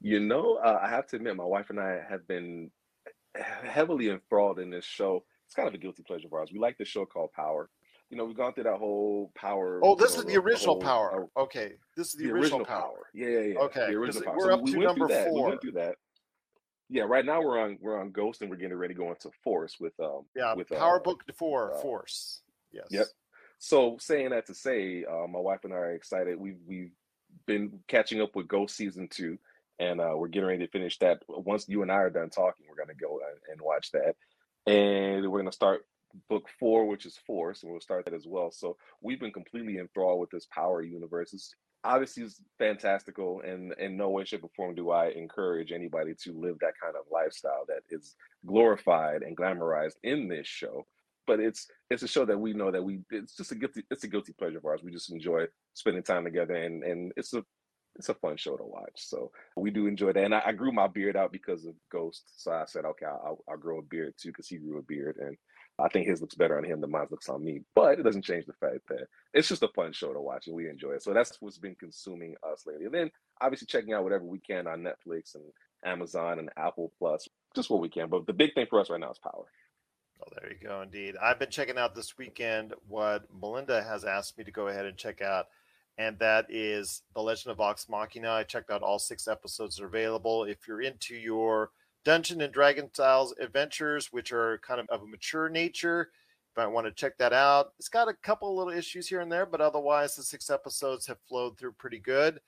[0.00, 2.70] You know, uh, I have to admit, my wife and I have been
[3.40, 6.50] heavily enthralled in this show it's kind of a guilty pleasure of ours.
[6.52, 7.70] We like the show called Power.
[8.10, 9.80] You know, we've gone through that whole Power.
[9.82, 11.28] Oh, this know, is the original whole, Power.
[11.36, 12.82] Okay, this is the, the original, original power.
[12.82, 13.06] power.
[13.14, 13.58] Yeah, yeah, yeah.
[13.60, 14.36] Okay, the original Power.
[14.36, 15.32] We're so up we to number four.
[15.32, 15.96] We went through that.
[16.88, 19.30] Yeah, right now we're on we're on Ghost and we're getting ready to go into
[19.42, 22.42] Force with um yeah with Power uh, Book Four uh, Force.
[22.72, 22.86] Yes.
[22.90, 23.06] Yep.
[23.58, 26.38] So saying that to say, uh, my wife and I are excited.
[26.38, 26.92] We've we've
[27.46, 29.36] been catching up with Ghost season two,
[29.78, 31.22] and uh, we're getting ready to finish that.
[31.28, 34.16] Once you and I are done talking, we're gonna go and, watch that,
[34.66, 35.82] and we're gonna start
[36.28, 38.50] book four, which is Force, and we'll start that as well.
[38.50, 41.32] So we've been completely enthralled with this Power universe.
[41.34, 46.14] It's obviously it's fantastical, and in no way, shape, or form do I encourage anybody
[46.22, 50.86] to live that kind of lifestyle that is glorified and glamorized in this show.
[51.26, 54.04] But it's it's a show that we know that we it's just a guilty it's
[54.04, 54.82] a guilty pleasure of ours.
[54.82, 57.44] We just enjoy spending time together, and and it's a
[57.98, 58.92] it's a fun show to watch.
[58.96, 60.24] So we do enjoy that.
[60.24, 62.22] And I, I grew my beard out because of Ghost.
[62.36, 65.16] So I said, okay, I'll, I'll grow a beard too because he grew a beard.
[65.18, 65.36] And
[65.78, 67.62] I think his looks better on him than mine looks on me.
[67.74, 70.56] But it doesn't change the fact that it's just a fun show to watch and
[70.56, 71.02] we enjoy it.
[71.02, 72.86] So that's what's been consuming us lately.
[72.86, 75.44] And then obviously checking out whatever we can on Netflix and
[75.84, 78.08] Amazon and Apple Plus, just what we can.
[78.08, 79.44] But the big thing for us right now is power.
[80.20, 80.80] Oh, there you go.
[80.80, 81.16] Indeed.
[81.22, 84.96] I've been checking out this weekend what Melinda has asked me to go ahead and
[84.96, 85.46] check out,
[85.98, 88.30] and that is The Legend of Vox Machina.
[88.30, 90.44] I checked out all six episodes are available.
[90.44, 91.70] If you're into your
[92.04, 96.10] Dungeon and Dragon styles adventures, which are kind of of a mature nature,
[96.56, 97.72] you might want to check that out.
[97.78, 101.18] It's got a couple little issues here and there, but otherwise, the six episodes have
[101.28, 102.40] flowed through pretty good.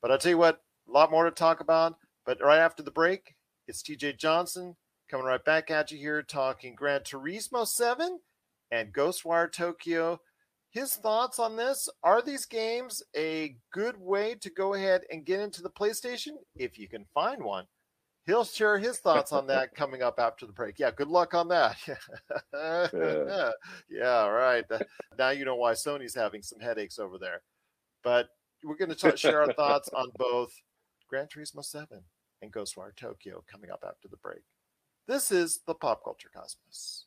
[0.00, 1.96] But I'll tell you what, a lot more to talk about.
[2.24, 3.34] But right after the break,
[3.68, 4.76] it's TJ Johnson
[5.10, 8.20] coming right back at you here talking Gran Turismo 7
[8.70, 10.20] and Ghostwire Tokyo.
[10.70, 15.40] His thoughts on this are these games a good way to go ahead and get
[15.40, 17.66] into the PlayStation if you can find one?
[18.26, 20.78] He'll share his thoughts on that coming up after the break.
[20.78, 21.76] Yeah, good luck on that.
[22.54, 23.50] yeah.
[23.90, 24.64] yeah, right.
[25.18, 27.42] Now you know why Sony's having some headaches over there.
[28.04, 28.28] But
[28.62, 30.52] we're going to share our thoughts on both
[31.08, 32.00] Gran Turismo 7
[32.42, 34.42] and Ghostwire Tokyo coming up after the break.
[35.08, 37.06] This is the Pop Culture Cosmos.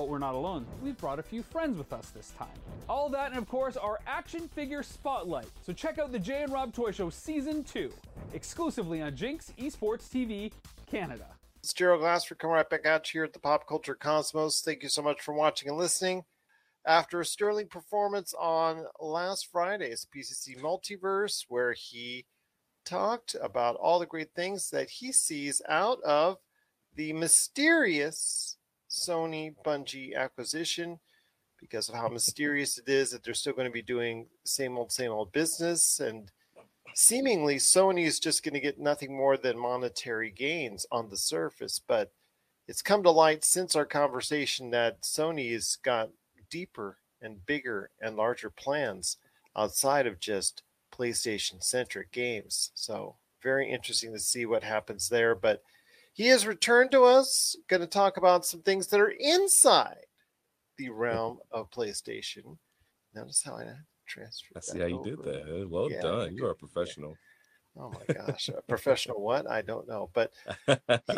[0.00, 0.64] But we're not alone.
[0.82, 2.48] We've brought a few friends with us this time.
[2.88, 5.44] All that and of course our action figure spotlight.
[5.60, 7.92] So check out the Jay and Rob Toy Show season 2
[8.32, 10.52] exclusively on Jinx Esports TV
[10.86, 11.26] Canada.
[11.58, 14.62] It's Gerald Glassford coming right back at you here at the Pop Culture Cosmos.
[14.62, 16.24] Thank you so much for watching and listening.
[16.86, 22.24] After a sterling performance on last Friday's PCC Multiverse, where he
[22.86, 26.38] talked about all the great things that he sees out of
[26.94, 28.56] the mysterious
[28.90, 30.98] Sony Bungie acquisition,
[31.60, 34.90] because of how mysterious it is that they're still going to be doing same old,
[34.90, 36.00] same old business.
[36.00, 36.30] And
[36.94, 41.78] seemingly Sony is just going to get nothing more than monetary gains on the surface.
[41.78, 42.12] But
[42.66, 46.10] it's come to light since our conversation that Sony has got
[46.50, 49.18] deeper and bigger and larger plans
[49.54, 52.70] outside of just PlayStation centric games.
[52.74, 55.34] So, very interesting to see what happens there.
[55.34, 55.62] But
[56.12, 60.06] he has returned to us, going to talk about some things that are inside
[60.78, 62.56] the realm of PlayStation.
[63.14, 63.66] Notice how I
[64.06, 64.56] transferred.
[64.56, 65.68] I see how you did that.
[65.68, 66.34] Well Yeah, done.
[66.34, 67.16] You are a professional.
[67.78, 69.48] Oh my gosh, a professional what?
[69.48, 70.32] I don't know, but
[70.66, 70.74] he,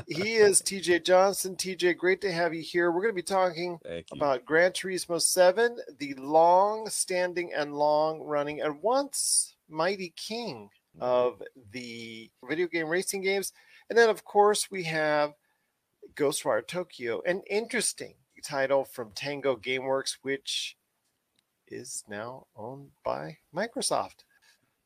[0.23, 1.57] he is TJ Johnson.
[1.57, 2.93] TJ, great to have you here.
[2.93, 3.79] We're going to be talking
[4.13, 11.03] about Gran Turismo 7, the long standing and long running and once mighty king mm-hmm.
[11.03, 13.53] of the video game racing games.
[13.89, 15.35] And then, of course, we have
[16.15, 20.77] Ghostwire Tokyo, an interesting title from Tango Gameworks, which
[21.69, 24.25] is now owned by Microsoft.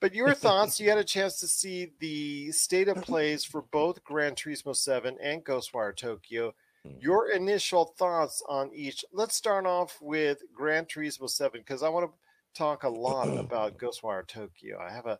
[0.01, 4.05] But your thoughts, you had a chance to see the state of plays for both
[4.05, 6.55] Gran Turismo 7 and Ghostwire Tokyo.
[6.85, 6.93] Hmm.
[7.01, 9.05] Your initial thoughts on each.
[9.13, 13.79] Let's start off with Gran Turismo 7 because I want to talk a lot about
[13.79, 14.79] Ghostwire Tokyo.
[14.79, 15.19] I have a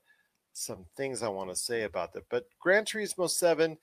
[0.57, 2.25] some things I want to say about that.
[2.31, 3.77] But Gran Turismo 7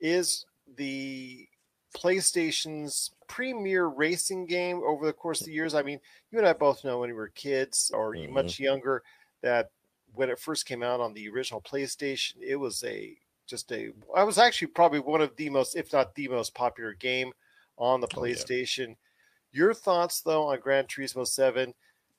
[0.00, 0.44] is
[0.76, 1.48] the
[1.96, 5.74] PlayStation's premier racing game over the course of the years.
[5.74, 9.02] I mean, you and I both know when we were kids or you much younger
[9.42, 9.70] that
[10.14, 14.24] when it first came out on the original PlayStation, it was a just a I
[14.24, 17.32] was actually probably one of the most, if not the most popular game
[17.78, 18.34] on the Oh, yeah.
[18.34, 18.96] PlayStation.
[19.52, 21.72] Your thoughts though on Gran Turismo 7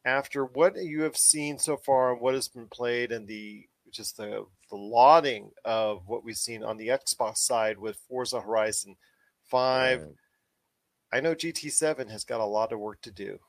[0.06, 4.18] after what you have seen so far and what has been played and the just
[4.18, 8.96] the the lauding of what we've seen on the Xbox side with Forza Horizon
[9.46, 10.02] 5.
[10.02, 10.12] Right.
[11.12, 13.40] I know GT7 has got a lot of work to do.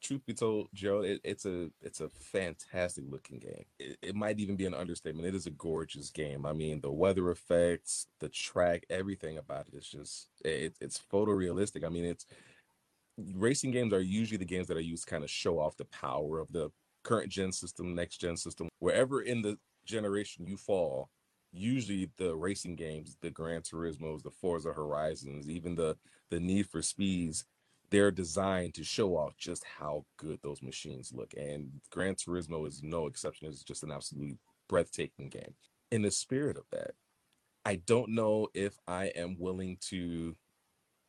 [0.00, 3.64] truth be told, Joe, it, it's a it's a fantastic looking game.
[3.78, 5.26] It, it might even be an understatement.
[5.26, 6.46] It is a gorgeous game.
[6.46, 11.84] I mean, the weather effects, the track, everything about it is just it, it's photorealistic.
[11.84, 12.26] I mean, it's
[13.34, 15.84] racing games are usually the games that are used to kind of show off the
[15.86, 16.70] power of the
[17.02, 21.10] current gen system, next gen system, wherever in the generation you fall.
[21.50, 25.96] Usually, the racing games, the Gran Turismos, the Forza Horizons, even the
[26.30, 27.46] the Need for Speeds,
[27.90, 31.32] they're designed to show off just how good those machines look.
[31.36, 33.48] And Gran Turismo is no exception.
[33.48, 34.36] It's just an absolutely
[34.68, 35.54] breathtaking game.
[35.90, 36.90] In the spirit of that,
[37.64, 40.36] I don't know if I am willing to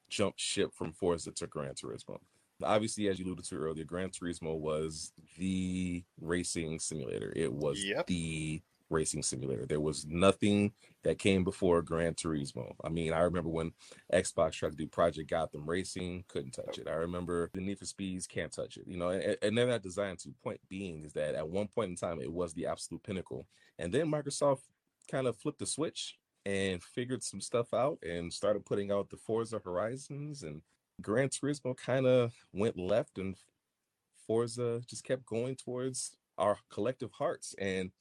[0.10, 2.20] jump ship from Forza to Gran Turismo.
[2.64, 7.32] Obviously, as you alluded to earlier, Gran Turismo was the racing simulator.
[7.36, 8.08] It was Yep.
[8.08, 9.66] the racing simulator.
[9.66, 12.76] There was nothing that came before Gran Turismo.
[12.84, 13.72] I mean, I remember when
[14.12, 16.88] Xbox tried to do Project Gotham Racing, couldn't touch it.
[16.88, 18.86] I remember the Need for Speeds, can't touch it.
[18.88, 20.34] You know, and, and they're not designed to.
[20.44, 23.46] Point being is that at one point in time, it was the absolute pinnacle.
[23.78, 24.62] And then Microsoft
[25.10, 29.18] kind of flipped the switch and figured some stuff out and started putting out the
[29.18, 30.62] Forza Horizons and
[31.02, 33.36] Gran Turismo kind of went left and
[34.26, 37.92] Forza just kept going towards our collective hearts and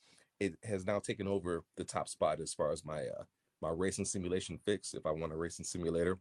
[0.40, 3.24] it has now taken over the top spot as far as my uh,
[3.60, 4.94] my racing simulation fix.
[4.94, 6.18] If I want a racing simulator,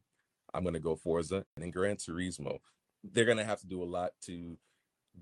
[0.53, 2.57] I'm going to go Forza and then Gran Turismo.
[3.03, 4.57] They're going to have to do a lot to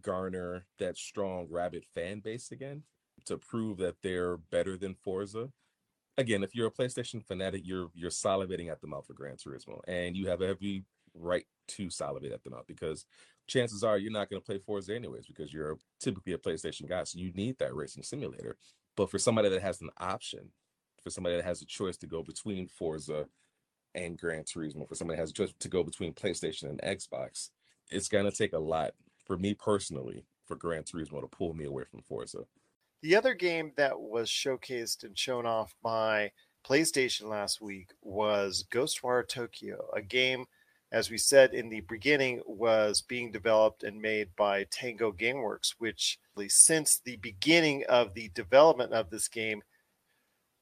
[0.01, 2.83] garner that strong Rabbit fan base again
[3.25, 5.49] to prove that they're better than Forza.
[6.17, 9.81] Again, if you're a PlayStation fanatic, you're you're salivating at the mouth for Gran Turismo,
[9.87, 10.85] and you have every
[11.15, 13.05] right to salivate at the mouth because
[13.47, 17.03] chances are you're not going to play Forza anyways because you're typically a PlayStation guy,
[17.03, 18.57] so you need that racing simulator.
[18.95, 20.51] But for somebody that has an option,
[21.03, 23.27] for somebody that has a choice to go between Forza
[23.93, 27.49] and Gran Turismo, for somebody that has a choice to go between PlayStation and Xbox,
[27.89, 28.91] it's going to take a lot
[29.25, 32.45] for me personally for Gran Turismo to pull me away from Forza.
[33.01, 36.31] The other game that was showcased and shown off by
[36.65, 40.45] PlayStation last week was Ghostwire Tokyo, a game,
[40.91, 46.19] as we said in the beginning, was being developed and made by Tango Gameworks, which
[46.47, 49.61] since the beginning of the development of this game,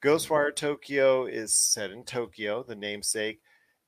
[0.03, 3.39] Ghostwire Tokyo is set in Tokyo, the namesake,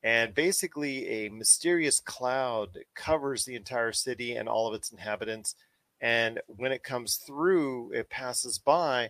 [0.04, 5.56] and basically a mysterious cloud covers the entire city and all of its inhabitants
[6.02, 9.10] and when it comes through, it passes by,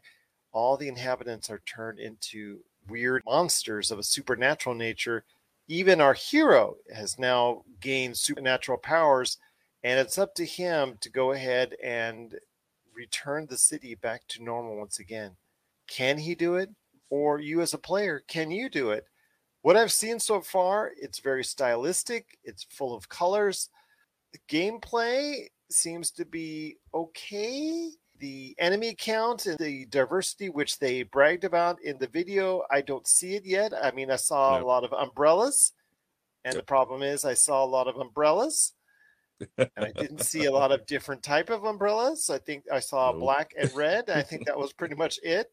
[0.52, 5.26] all the inhabitants are turned into weird monsters of a supernatural nature.
[5.68, 9.38] Even our hero has now gained supernatural powers,
[9.84, 12.36] and it's up to him to go ahead and
[12.96, 15.36] return the city back to normal once again.
[15.88, 16.70] Can he do it?
[17.10, 19.06] Or you as a player, can you do it?
[19.62, 23.70] What I've seen so far, it's very stylistic, it's full of colors.
[24.34, 27.90] The gameplay seems to be okay.
[28.20, 33.08] The enemy count and the diversity, which they bragged about in the video, I don't
[33.08, 33.74] see it yet.
[33.74, 35.74] I mean, I saw a lot of umbrellas,
[36.46, 36.62] and yep.
[36.62, 38.74] the problem is, I saw a lot of umbrellas,
[39.58, 42.30] and I didn't see a lot of different type of umbrellas.
[42.30, 44.10] I think I saw black and red.
[44.10, 45.52] I think that was pretty much it,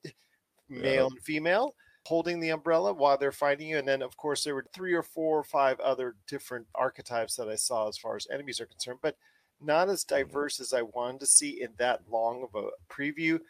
[0.69, 3.79] male and female holding the umbrella while they're fighting you.
[3.79, 7.49] And then, of course, there were three or four or five other different archetypes that
[7.49, 8.99] I saw as far as enemies are concerned.
[9.03, 9.17] But
[9.65, 10.17] not as mm-hmm.
[10.17, 13.41] diverse as I wanted to see in that long of a preview.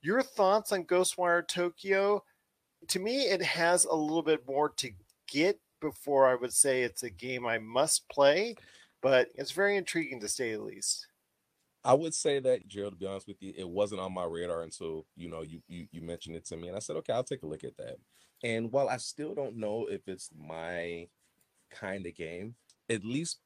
[0.00, 2.22] Your thoughts on Ghostwire Tokyo?
[2.88, 4.90] To me, it has a little bit more to
[5.28, 8.56] get before I would say it's a game I must play,
[9.00, 11.06] but it's very intriguing to say the least.
[11.84, 14.62] I would say that, Gerald, to be honest with you, it wasn't on my radar
[14.62, 17.24] until you know you, you you mentioned it to me, and I said, okay, I'll
[17.24, 17.96] take a look at that.
[18.44, 21.08] And while I still don't know if it's my
[21.70, 22.54] kind of game,
[22.88, 23.40] at least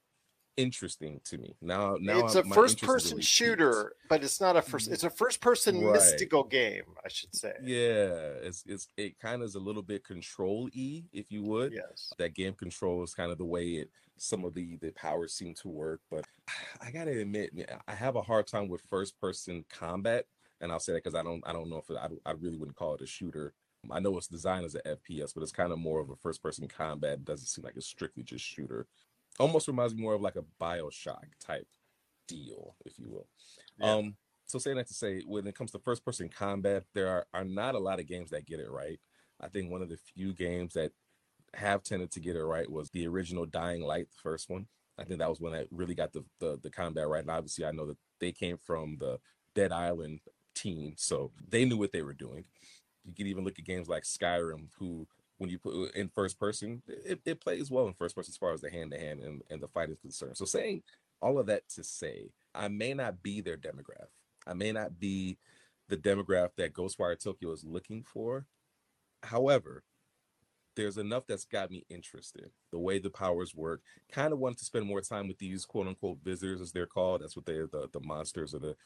[0.56, 1.54] interesting to me.
[1.60, 4.88] Now, now it's a first person shooter, but it's not a first.
[4.88, 4.92] Mm.
[4.94, 5.94] It's a first person right.
[5.94, 7.52] mystical game, I should say.
[7.62, 11.72] Yeah, it's it's it kind of is a little bit control e, if you would.
[11.72, 15.34] Yes, that game control is kind of the way it some of the the powers
[15.34, 16.00] seem to work.
[16.10, 16.24] But
[16.80, 17.52] I gotta admit,
[17.86, 20.26] I have a hard time with first person combat,
[20.60, 22.56] and I'll say that because I don't I don't know if it, I I really
[22.56, 23.52] wouldn't call it a shooter.
[23.88, 26.42] I know it's designed as an FPS, but it's kind of more of a first
[26.42, 27.12] person combat.
[27.12, 28.88] It doesn't seem like it's strictly just shooter
[29.38, 31.66] almost reminds me more of like a Bioshock type
[32.28, 33.28] deal, if you will.
[33.78, 33.92] Yeah.
[33.92, 34.16] Um,
[34.46, 37.44] so saying that to say, when it comes to first person combat, there are, are
[37.44, 39.00] not a lot of games that get it right.
[39.40, 40.92] I think one of the few games that
[41.54, 44.66] have tended to get it right was the original Dying Light, the first one.
[44.98, 47.22] I think that was when I really got the, the, the combat right.
[47.22, 49.18] And obviously, I know that they came from the
[49.54, 50.20] Dead Island
[50.54, 52.44] team, so they knew what they were doing.
[53.04, 55.06] You can even look at games like Skyrim, who
[55.38, 58.36] when you put uh, in first person, it, it plays well in first person as
[58.36, 60.36] far as the hand to hand and and the fight is concerned.
[60.36, 60.82] So saying
[61.20, 64.08] all of that to say, I may not be their demographic.
[64.46, 65.38] I may not be
[65.88, 68.46] the demographic that Ghostwire Tokyo is looking for.
[69.22, 69.82] However,
[70.76, 72.50] there's enough that's got me interested.
[72.70, 73.80] The way the powers work.
[74.12, 77.22] Kind of wanted to spend more time with these quote unquote visitors, as they're called.
[77.22, 78.76] That's what they're the, the monsters or the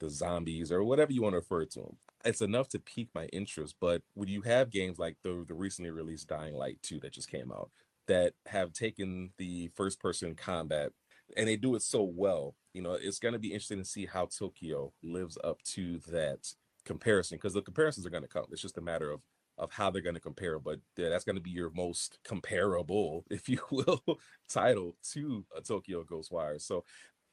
[0.00, 1.96] the zombies or whatever you want to refer to them.
[2.24, 3.76] It's enough to pique my interest.
[3.80, 7.30] But when you have games like the the recently released Dying Light 2 that just
[7.30, 7.70] came out
[8.08, 10.92] that have taken the first person combat
[11.36, 14.06] and they do it so well, you know, it's going to be interesting to see
[14.06, 16.46] how Tokyo lives up to that
[16.84, 18.44] comparison because the comparisons are going to come.
[18.50, 19.20] It's just a matter of
[19.58, 23.24] of how they're going to compare, but yeah, that's going to be your most comparable,
[23.30, 24.02] if you will,
[24.48, 26.60] title to a Tokyo Ghostwire.
[26.60, 26.84] So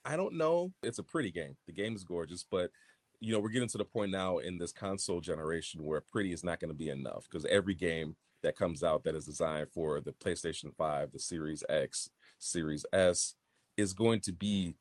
[0.05, 0.73] I don't know.
[0.83, 1.55] It's a pretty game.
[1.67, 2.71] The game is gorgeous, but
[3.19, 6.43] you know, we're getting to the point now in this console generation where pretty is
[6.43, 10.01] not going to be enough because every game that comes out that is designed for
[10.01, 13.35] the PlayStation 5, the Series X, Series S
[13.77, 14.75] is going to be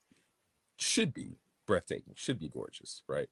[0.76, 3.28] should be breathtaking, should be gorgeous, right?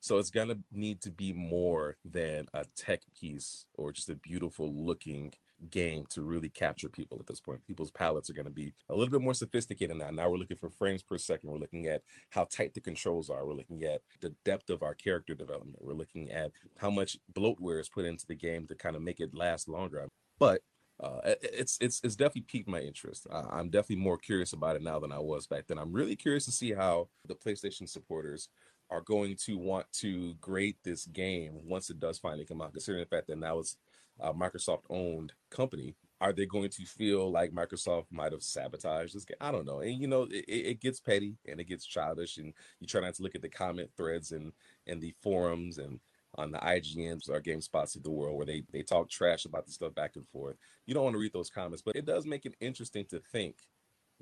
[0.00, 4.72] So it's gonna need to be more than a tech piece or just a beautiful
[4.72, 5.32] looking
[5.70, 7.66] game to really capture people at this point.
[7.66, 10.10] People's palettes are going to be a little bit more sophisticated now.
[10.10, 11.50] Now we're looking for frames per second.
[11.50, 13.46] We're looking at how tight the controls are.
[13.46, 15.78] We're looking at the depth of our character development.
[15.80, 19.20] We're looking at how much bloatware is put into the game to kind of make
[19.20, 20.08] it last longer.
[20.38, 20.62] But
[21.02, 23.26] uh, it's it's it's definitely piqued my interest.
[23.30, 25.78] Uh, I'm definitely more curious about it now than I was back then.
[25.78, 28.48] I'm really curious to see how the PlayStation supporters
[28.90, 32.72] are going to want to grade this game once it does finally come out.
[32.72, 33.76] Considering the fact that now it's
[34.20, 39.24] a Microsoft owned company, are they going to feel like Microsoft might have sabotaged this
[39.24, 39.36] game?
[39.40, 39.80] I don't know.
[39.80, 43.14] And you know, it, it gets petty and it gets childish, and you try not
[43.14, 44.52] to look at the comment threads and
[44.86, 46.00] and the forums and
[46.36, 49.72] on the IGNs or GameSpots of the world where they they talk trash about the
[49.72, 50.56] stuff back and forth.
[50.86, 53.56] You don't want to read those comments, but it does make it interesting to think,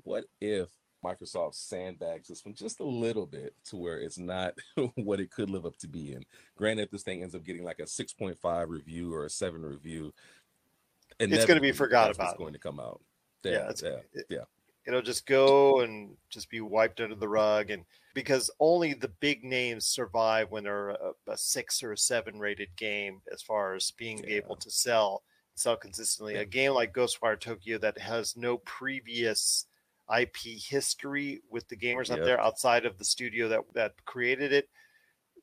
[0.03, 0.69] what if
[1.03, 4.55] Microsoft sandbags this one just a little bit to where it's not
[4.95, 6.13] what it could live up to be.
[6.13, 6.25] And
[6.57, 10.13] granted, this thing ends up getting like a 6.5 review or a 7 review.
[11.19, 12.31] And it's going to be forgot about.
[12.31, 13.01] It's going to come out.
[13.43, 14.43] Yeah, yeah, yeah, it, yeah.
[14.85, 17.69] It'll just go and just be wiped under the rug.
[17.69, 22.39] And because only the big names survive when they're a, a six or a seven
[22.39, 24.35] rated game as far as being yeah.
[24.37, 25.23] able to sell
[25.55, 26.33] sell consistently.
[26.33, 26.41] Yeah.
[26.41, 29.67] A game like Ghostwire Tokyo that has no previous
[30.15, 32.19] IP history with the gamers yep.
[32.19, 34.69] out there outside of the studio that that created it.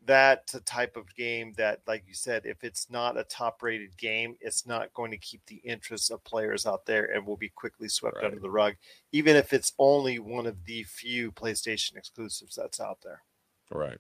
[0.07, 3.99] That's a type of game that, like you said, if it's not a top rated
[3.99, 7.51] game, it's not going to keep the interest of players out there and will be
[7.51, 8.25] quickly swept right.
[8.25, 8.77] under the rug,
[9.13, 13.23] even if it's only one of the few PlayStation exclusives that's out there.
[13.71, 13.99] Right.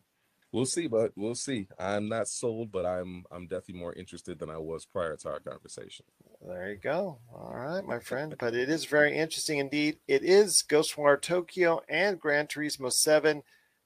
[0.52, 1.68] We'll see, but we'll see.
[1.78, 5.40] I'm not sold, but I'm I'm definitely more interested than I was prior to our
[5.40, 6.06] conversation.
[6.46, 7.18] There you go.
[7.34, 8.34] All right, my friend.
[8.38, 9.98] But it is very interesting indeed.
[10.08, 13.42] It is Ghostwire Tokyo and Gran Turismo 7.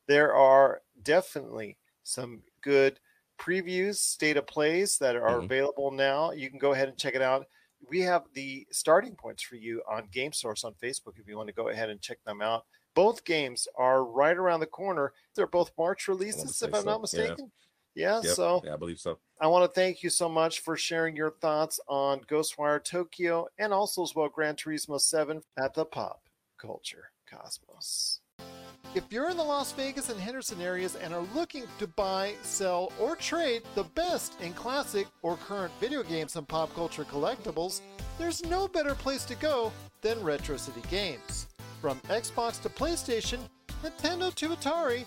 [0.07, 3.00] There are definitely some good
[3.38, 5.44] previews, state of plays that are mm-hmm.
[5.44, 6.30] available now.
[6.30, 7.46] You can go ahead and check it out.
[7.90, 11.48] We have the starting points for you on Game Source on Facebook if you want
[11.48, 15.12] to go ahead and check them out both games are right around the corner.
[15.34, 16.90] They're both March releases, if I'm so.
[16.90, 17.50] not mistaken.
[17.94, 18.34] Yeah, yeah yep.
[18.34, 19.18] so yeah, I believe so.
[19.41, 23.72] I want to thank you so much for sharing your thoughts on Ghostwire Tokyo and
[23.72, 26.22] also as well Gran Turismo 7 at the Pop
[26.57, 28.20] Culture Cosmos.
[28.95, 32.93] If you're in the Las Vegas and Henderson areas and are looking to buy, sell,
[33.01, 37.80] or trade the best in classic or current video games and pop culture collectibles,
[38.18, 41.49] there's no better place to go than Retro City Games.
[41.80, 43.41] From Xbox to PlayStation,
[43.82, 45.07] Nintendo to Atari,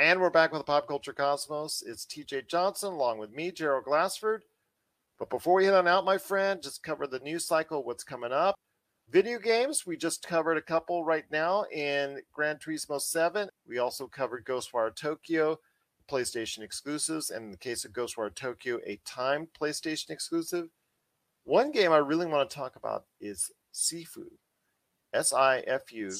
[0.00, 1.80] And we're back with the Pop Culture Cosmos.
[1.86, 4.42] It's TJ Johnson along with me, Gerald Glassford.
[5.20, 8.32] But before we head on out, my friend, just cover the news cycle, what's coming
[8.32, 8.56] up.
[9.08, 13.48] Video games, we just covered a couple right now in Gran Turismo 7.
[13.68, 15.60] We also covered Ghostwire Tokyo,
[16.10, 20.70] PlayStation exclusives, and in the case of Ghostwire Tokyo, a timed PlayStation exclusive.
[21.44, 24.24] One game I really want to talk about is Sifu.
[25.12, 26.10] S I F U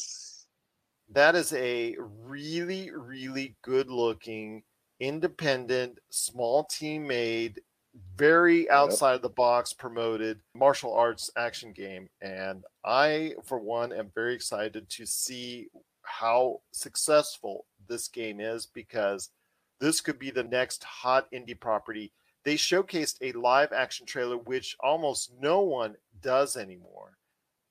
[1.12, 4.62] that is a really, really good looking,
[5.00, 7.60] independent, small team made,
[8.16, 9.22] very outside yep.
[9.22, 12.08] the box promoted martial arts action game.
[12.20, 15.68] And I, for one, am very excited to see
[16.02, 19.30] how successful this game is because
[19.80, 22.12] this could be the next hot indie property.
[22.44, 27.16] They showcased a live action trailer, which almost no one does anymore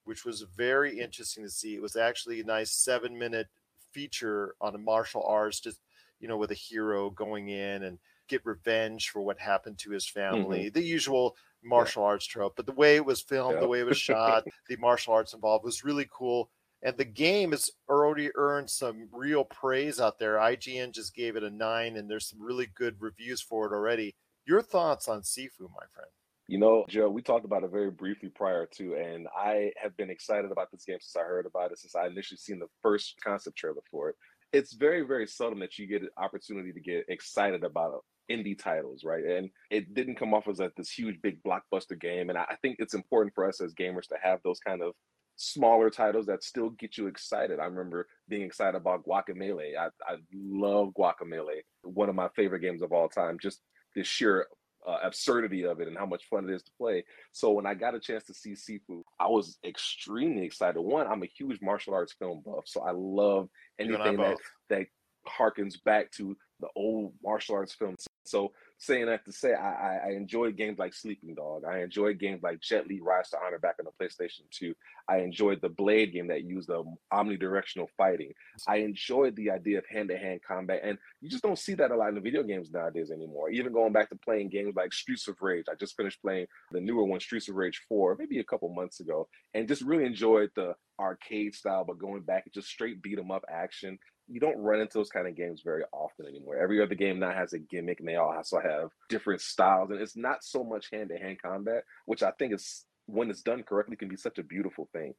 [0.05, 1.75] which was very interesting to see.
[1.75, 3.47] It was actually a nice seven minute
[3.91, 5.79] feature on a martial arts, just
[6.19, 7.99] you know, with a hero going in and
[8.29, 10.65] get revenge for what happened to his family.
[10.65, 10.73] Mm-hmm.
[10.73, 12.07] The usual martial yeah.
[12.07, 13.59] arts trope, but the way it was filmed, yeah.
[13.59, 16.49] the way it was shot, the martial arts involved was really cool.
[16.81, 20.35] And the game has already earned some real praise out there.
[20.35, 24.15] IGN just gave it a nine, and there's some really good reviews for it already.
[24.45, 26.11] Your thoughts on Sifu, my friend?
[26.47, 30.09] You know, Joe, we talked about it very briefly prior to, and I have been
[30.09, 33.15] excited about this game since I heard about it, since I initially seen the first
[33.23, 34.15] concept trailer for it.
[34.51, 39.03] It's very, very seldom that you get an opportunity to get excited about indie titles,
[39.03, 39.23] right?
[39.23, 42.29] And it didn't come off as like this huge, big blockbuster game.
[42.29, 44.93] And I think it's important for us as gamers to have those kind of
[45.35, 47.59] smaller titles that still get you excited.
[47.59, 49.77] I remember being excited about Guacamelee.
[49.77, 53.39] I, I love Guacamelee, one of my favorite games of all time.
[53.41, 53.61] Just
[53.95, 54.47] the sheer
[54.87, 57.03] uh, absurdity of it and how much fun it is to play.
[57.31, 60.79] So when I got a chance to see Sifu, I was extremely excited.
[60.79, 64.37] One, I'm a huge martial arts film buff, so I love anything that
[64.69, 64.87] that
[65.27, 68.05] harkens back to the old martial arts films.
[68.25, 68.53] So
[68.83, 71.63] saying that to say I, I enjoyed games like Sleeping Dog.
[71.65, 74.73] I enjoyed games like Jet Li Rise to Honor back on the PlayStation 2.
[75.07, 78.33] I enjoyed the Blade game that used the omnidirectional fighting.
[78.67, 80.81] I enjoyed the idea of hand-to-hand combat.
[80.83, 83.49] And you just don't see that a lot in the video games nowadays anymore.
[83.49, 85.65] Even going back to playing games like Streets of Rage.
[85.69, 88.99] I just finished playing the newer one, Streets of Rage 4, maybe a couple months
[88.99, 93.17] ago, and just really enjoyed the arcade style, but going back to just straight beat
[93.17, 93.97] 'em up action
[94.27, 96.57] you don't run into those kind of games very often anymore.
[96.57, 100.01] Every other game now has a gimmick, and they all also have different styles, and
[100.01, 103.63] it's not so much hand to hand combat, which I think is when it's done
[103.63, 105.13] correctly can be such a beautiful thing.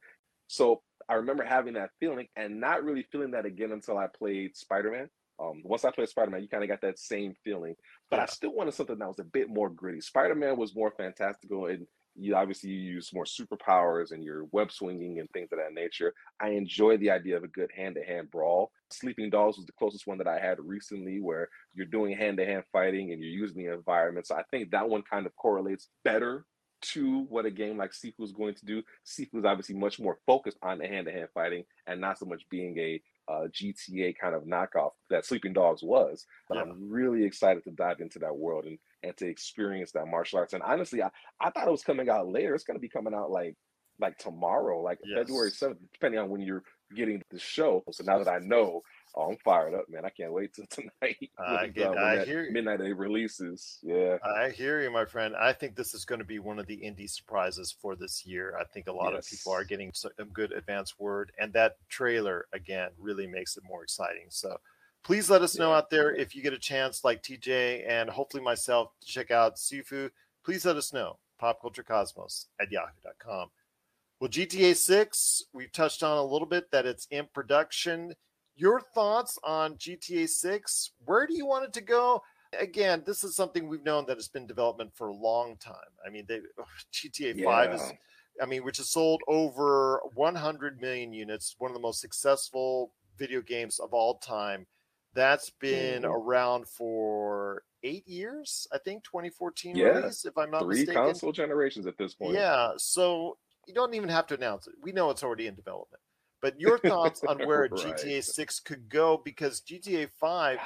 [0.47, 4.55] So I remember having that feeling and not really feeling that again until I played
[4.55, 5.09] Spider Man.
[5.39, 7.75] Um, once I played Spider Man, you kind of got that same feeling,
[8.09, 8.23] but yeah.
[8.23, 10.01] I still wanted something that was a bit more gritty.
[10.01, 11.85] Spider Man was more fantastical and
[12.15, 16.13] you obviously you use more superpowers and you're web swinging and things of that nature.
[16.39, 18.71] I enjoy the idea of a good hand to hand brawl.
[18.91, 22.45] Sleeping Dogs was the closest one that I had recently where you're doing hand to
[22.45, 24.27] hand fighting and you're using the environment.
[24.27, 26.45] So I think that one kind of correlates better
[26.81, 28.83] to what a game like Sifu is going to do.
[29.05, 32.25] Sifu is obviously much more focused on the hand to hand fighting and not so
[32.25, 36.25] much being a uh, GTA kind of knockoff that Sleeping Dogs was.
[36.47, 36.63] But yeah.
[36.63, 40.53] I'm really excited to dive into that world and and to experience that martial arts.
[40.53, 42.55] And honestly, I, I thought it was coming out later.
[42.55, 43.55] It's going to be coming out like
[43.99, 45.19] like tomorrow, like yes.
[45.19, 46.63] February 7th, depending on when you're
[46.95, 47.83] getting the show.
[47.91, 48.81] So now that I know,
[49.15, 50.05] oh, I'm fired up, man.
[50.05, 51.29] I can't wait till tonight.
[51.39, 52.51] I, get, I hear you.
[52.51, 53.79] Midnight it releases.
[53.81, 54.17] Yeah.
[54.23, 55.35] I hear you, my friend.
[55.35, 58.57] I think this is going to be one of the indie surprises for this year.
[58.59, 59.25] I think a lot yes.
[59.25, 63.63] of people are getting some good advance word, and that trailer, again, really makes it
[63.67, 64.25] more exciting.
[64.29, 64.57] So,
[65.05, 68.41] please let us know out there if you get a chance, like TJ and hopefully
[68.41, 70.09] myself, to check out Sifu.
[70.43, 71.19] Please let us know.
[71.39, 73.49] Popculturecosmos at yahoo.com.
[74.19, 78.15] Well, GTA 6, we've touched on a little bit that it's in production.
[78.55, 80.91] Your thoughts on GTA 6?
[81.05, 82.23] Where do you want it to go?
[82.59, 85.75] Again, this is something we've known that has been development for a long time.
[86.05, 86.39] I mean, they,
[86.93, 87.75] GTA 5 yeah.
[87.75, 87.93] is,
[88.41, 93.41] I mean, which has sold over 100 million units, one of the most successful video
[93.41, 94.65] games of all time
[95.15, 96.13] that's been mm.
[96.13, 99.85] around for eight years, I think, 2014 yeah.
[99.85, 101.03] release, if I'm not Three mistaken.
[101.03, 102.33] console generations at this point.
[102.33, 103.37] Yeah, so
[103.67, 104.73] you don't even have to announce it.
[104.83, 106.01] We know it's already in development.
[106.41, 107.71] But your thoughts on where right.
[107.71, 110.63] GTA 6 could go because GTA 5, Gosh.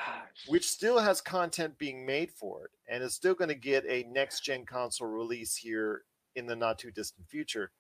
[0.48, 4.06] which still has content being made for it and is still going to get a
[4.12, 6.04] next gen console release here
[6.36, 7.72] in the not too distant future,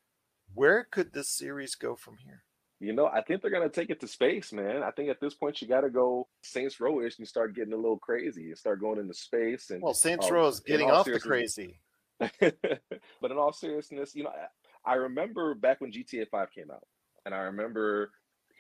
[0.54, 2.44] where could this series go from here?
[2.80, 4.84] You know, I think they're gonna take it to space, man.
[4.84, 7.78] I think at this point you got to go Saints Row-ish and start getting a
[7.78, 8.48] little crazy.
[8.48, 11.80] and start going into space and well, Saints um, Row is getting off the crazy.
[12.20, 14.32] but in all seriousness, you know,
[14.86, 16.84] I, I remember back when GTA Five came out,
[17.26, 18.12] and I remember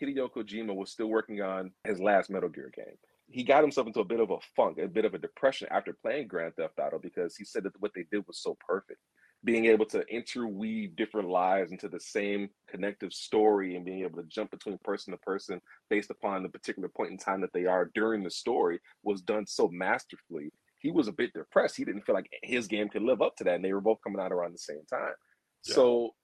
[0.02, 2.96] Hideo Kojima was still working on his last Metal Gear game.
[3.28, 5.94] He got himself into a bit of a funk, a bit of a depression after
[5.94, 9.00] playing Grand Theft Auto because he said that what they did was so perfect
[9.44, 14.28] being able to interweave different lives into the same connective story and being able to
[14.28, 17.90] jump between person to person based upon the particular point in time that they are
[17.96, 20.52] during the story was done so masterfully.
[20.80, 21.78] He was a bit depressed.
[21.78, 23.56] He didn't feel like his game could live up to that.
[23.56, 25.14] And they were both coming out around the same time.
[25.66, 25.76] Yeah.
[25.76, 26.16] So,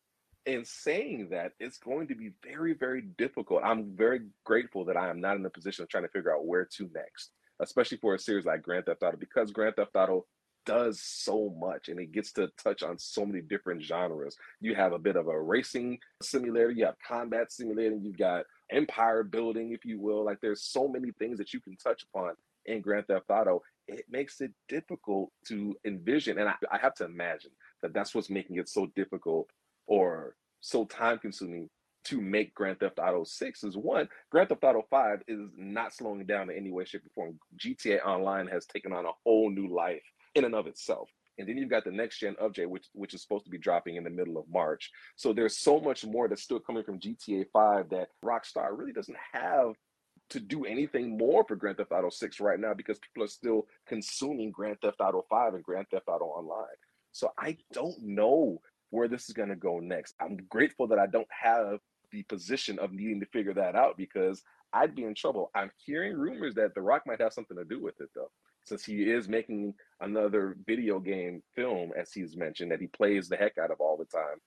[0.46, 3.64] in saying that, it's going to be very, very difficult.
[3.64, 6.46] I'm very grateful that I am not in the position of trying to figure out
[6.46, 10.28] where to next, especially for a series like Grand Theft Auto, because Grand Theft Auto
[10.66, 14.36] does so much and it gets to touch on so many different genres.
[14.60, 19.24] You have a bit of a racing simulator, you have combat simulating, you've got empire
[19.24, 20.26] building, if you will.
[20.26, 22.34] Like there's so many things that you can touch upon
[22.66, 23.62] in Grand Theft Auto.
[23.88, 26.40] It makes it difficult to envision.
[26.40, 27.52] And I, I have to imagine
[27.82, 29.50] that that's what's making it so difficult
[29.88, 31.70] or so time consuming
[32.06, 36.26] to make Grand Theft Auto 6 is one, Grand Theft Auto 5 is not slowing
[36.26, 37.40] down in any way, shape, or form.
[37.58, 40.04] GTA Online has taken on a whole new life
[40.36, 41.10] in and of itself.
[41.38, 43.96] And then you've got the next gen update, which which is supposed to be dropping
[43.96, 44.92] in the middle of March.
[45.16, 49.18] So there's so much more that's still coming from GTA 5 that Rockstar really doesn't
[49.34, 49.74] have
[50.30, 53.68] to do anything more for Grand Theft Auto 6 right now because people are still
[53.88, 56.66] consuming Grand Theft Auto 5 and Grand Theft Auto Online.
[57.12, 58.60] So I don't know
[58.90, 60.16] where this is going to go next.
[60.20, 61.80] I'm grateful that I don't have
[62.12, 64.42] the position of needing to figure that out because
[64.74, 65.52] I'd be in trouble.
[65.54, 68.32] I'm hearing rumors that The Rock might have something to do with it though
[68.66, 73.38] since he is making another video game film, as he's mentioned, that he plays the
[73.38, 74.42] heck out of all the time.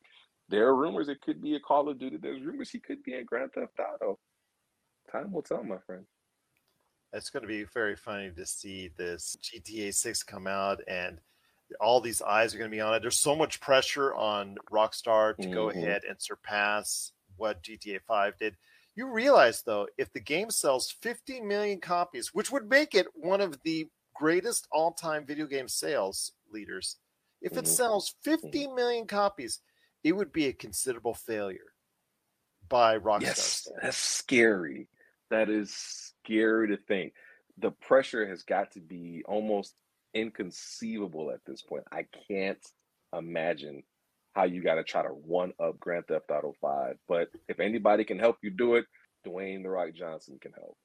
[0.48, 2.16] There are rumors it could be a Call of Duty.
[2.16, 4.18] There's rumors he could be in Grand Theft Auto.
[5.10, 6.04] Time will tell, my friend.
[7.12, 11.20] It's going to be very funny to see this GTA 6 come out and
[11.80, 13.00] all these eyes are going to be on it.
[13.00, 15.82] There's so much pressure on Rockstar to go Mhm.
[15.82, 18.56] ahead and surpass what GTA 5 did.
[18.94, 23.40] You realize, though, if the game sells 50 million copies, which would make it one
[23.40, 23.88] of the
[24.18, 26.98] greatest all time video game sales leaders,
[27.40, 27.68] if it Mhm.
[27.68, 29.60] sells 50 million copies,
[30.02, 31.74] it would be a considerable failure
[32.68, 33.22] by Rockstar.
[33.22, 34.88] Yes, that's scary.
[35.30, 37.14] That is scary to think.
[37.58, 39.80] The pressure has got to be almost
[40.14, 41.84] inconceivable at this point.
[41.92, 42.64] I can't
[43.12, 43.84] imagine
[44.34, 46.98] how you got to try to one up Grand Theft Auto 5.
[47.06, 48.86] But if anybody can help you do it,
[49.24, 50.76] Dwayne The Rock Johnson can help.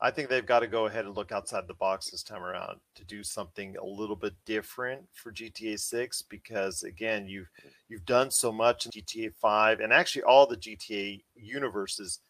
[0.00, 2.80] I think they've got to go ahead and look outside the box this time around
[2.96, 7.48] to do something a little bit different for GTA 6 because again, you've
[7.88, 12.20] you've done so much in GTA 5 and actually all the GTA universes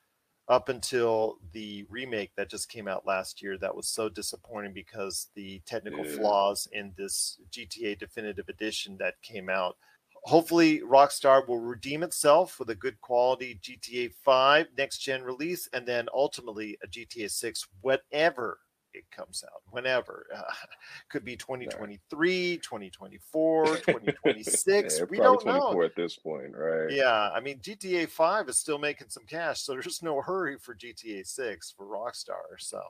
[0.49, 5.31] up until the remake that just came out last year that was so disappointing because
[5.35, 6.17] the technical Yeah.
[6.17, 9.79] flaws in this GTA definitive edition that came out
[10.25, 15.87] hopefully rockstar will redeem itself with a good quality gta 5 next gen release and
[15.87, 18.59] then ultimately a gta 6 whatever
[18.95, 20.43] it comes out whenever uh,
[21.11, 26.91] could be 2023 2024 2026 Yeah, we don't know at this point, right?
[26.95, 30.75] yeah, I mean GTA 5 is still making some cash, so there's no hurry for
[30.75, 32.59] GTA 6 for Rockstar.
[32.59, 32.81] So,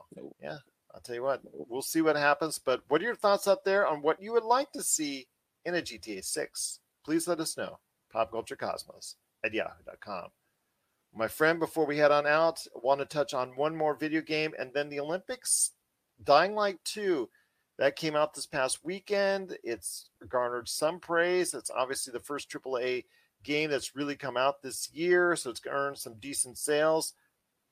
[0.41, 0.57] yeah,
[0.93, 2.59] I'll tell you what, we'll see what happens.
[2.59, 5.27] But what are your thoughts out there on what you would like to see
[5.65, 6.79] in a GTA 6?
[7.05, 7.77] Please let us know.
[8.13, 10.29] Popculturecosmos at yahoo.com.
[11.13, 14.21] My friend, before we head on out, I want to touch on one more video
[14.21, 15.71] game and then the Olympics.
[16.23, 17.29] Dying Light 2
[17.77, 19.57] that came out this past weekend.
[19.63, 21.53] It's garnered some praise.
[21.53, 23.05] It's obviously the first AAA
[23.43, 27.13] game that's really come out this year, so it's earned some decent sales.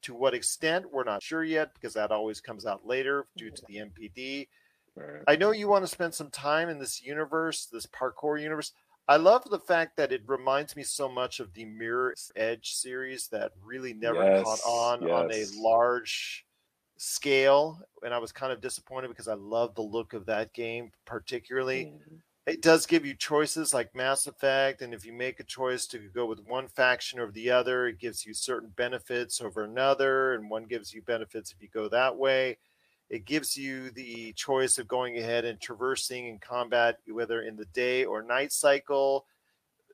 [0.03, 3.63] To what extent, we're not sure yet because that always comes out later due to
[3.67, 4.47] the NPD.
[5.27, 8.73] I know you want to spend some time in this universe, this parkour universe.
[9.07, 13.27] I love the fact that it reminds me so much of the Mirror Edge series
[13.29, 16.45] that really never caught Yes, on on a large
[16.97, 17.81] scale.
[18.03, 21.91] And I was kind of disappointed because I love the look of that game, particularly
[21.95, 22.23] Mhm.
[22.47, 26.09] it does give you choices like Mass Effect, and if you make a choice to
[26.09, 30.49] go with one faction or the other, it gives you certain benefits over another, and
[30.49, 32.59] one gives you benefits if you go that way.
[33.13, 37.65] It gives you the choice of going ahead and traversing in combat, whether in the
[37.65, 39.27] day or night cycle.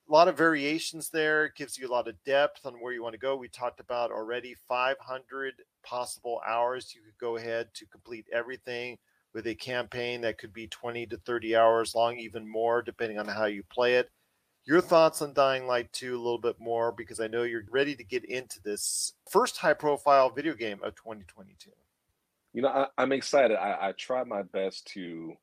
[0.07, 1.43] A lot of variations there.
[1.43, 3.35] It gives you a lot of depth on where you want to go.
[3.35, 5.53] We talked about already 500
[5.83, 6.95] possible hours.
[6.95, 8.97] You could go ahead to complete everything
[9.33, 13.27] with a campaign that could be 20 to 30 hours long, even more, depending on
[13.27, 14.09] how you play it.
[14.63, 17.97] Your thoughts on Dying Light 2 a little bit more, because I know you're ready
[17.97, 21.71] to get into this first high profile video game of 2022.
[22.53, 23.57] You know, I, I'm excited.
[23.57, 25.33] I, I try my best to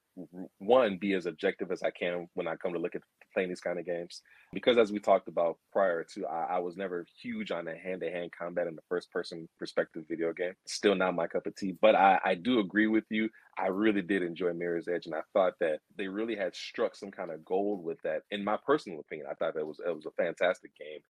[0.59, 3.03] one be as objective as I can when I come to look at
[3.35, 4.23] playing these kind of games,
[4.55, 8.31] because as we talked about prior to, I, I was never huge on the hand-to-hand
[8.33, 10.55] combat in the first-person perspective video game.
[10.67, 13.29] Still not my cup of tea, but I, I do agree with you.
[13.59, 17.11] I really did enjoy Mirror's Edge, and I thought that they really had struck some
[17.11, 18.23] kind of gold with that.
[18.31, 21.01] In my personal opinion, I thought that was it was a fantastic game.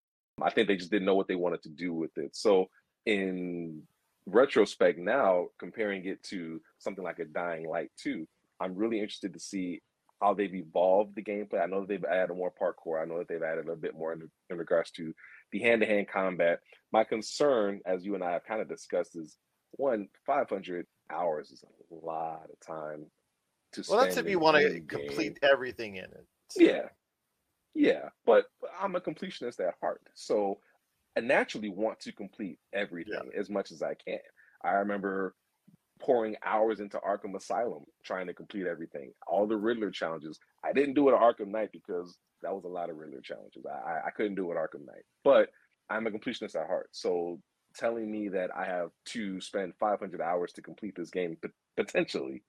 [0.42, 2.34] I think they just didn't know what they wanted to do with it.
[2.34, 2.66] So
[3.06, 3.82] in
[4.26, 8.26] retrospect now comparing it to something like a dying light 2
[8.60, 9.80] i'm really interested to see
[10.20, 13.28] how they've evolved the gameplay i know that they've added more parkour i know that
[13.28, 15.12] they've added a bit more in, in regards to
[15.52, 16.58] the hand-to-hand combat
[16.92, 19.36] my concern as you and i have kind of discussed is
[19.72, 23.06] one 500 hours is a lot of time
[23.72, 23.96] to spend.
[23.96, 26.26] Well, that's if you want to complete everything in it.
[26.56, 26.88] Yeah.
[27.74, 28.08] Yeah.
[28.24, 28.46] But
[28.80, 30.02] I'm a completionist at heart.
[30.14, 30.58] So
[31.20, 34.18] naturally want to complete everything as much as I can.
[34.64, 35.34] I remember
[36.00, 39.12] pouring hours into Arkham Asylum trying to complete everything.
[39.26, 40.38] All the Riddler challenges.
[40.64, 43.64] I didn't do it at Arkham Knight because that was a lot of Riddler challenges.
[43.66, 45.04] I, I- I couldn't do it at Arkham Knight.
[45.24, 45.48] But
[45.88, 46.88] I'm a completionist at heart.
[46.92, 47.40] So
[47.74, 51.36] telling me that I have to spend 500 hours to complete this game
[51.76, 52.42] potentially,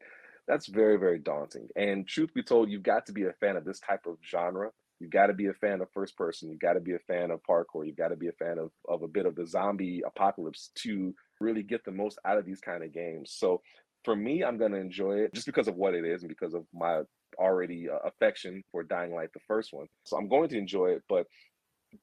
[0.47, 1.67] that's very, very daunting.
[1.75, 4.71] And truth be told, you've got to be a fan of this type of genre.
[4.99, 6.49] You've got to be a fan of first person.
[6.49, 7.85] You've got to be a fan of parkour.
[7.85, 11.13] You've got to be a fan of, of a bit of the zombie apocalypse to
[11.39, 13.35] really get the most out of these kind of games.
[13.37, 13.61] So
[14.03, 16.53] for me, I'm going to enjoy it just because of what it is and because
[16.53, 17.01] of my
[17.37, 19.87] already uh, affection for Dying Light, the first one.
[20.03, 21.03] So I'm going to enjoy it.
[21.07, 21.27] But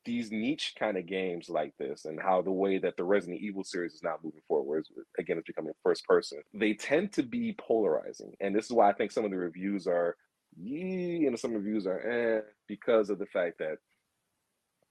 [0.05, 3.65] these niche kind of games like this and how the way that the Resident Evil
[3.65, 4.89] series is now moving forward, whereas
[5.19, 8.33] again it's becoming first person, they tend to be polarizing.
[8.41, 10.17] And this is why I think some of the reviews are
[10.57, 13.79] yee and some reviews are eh, because of the fact that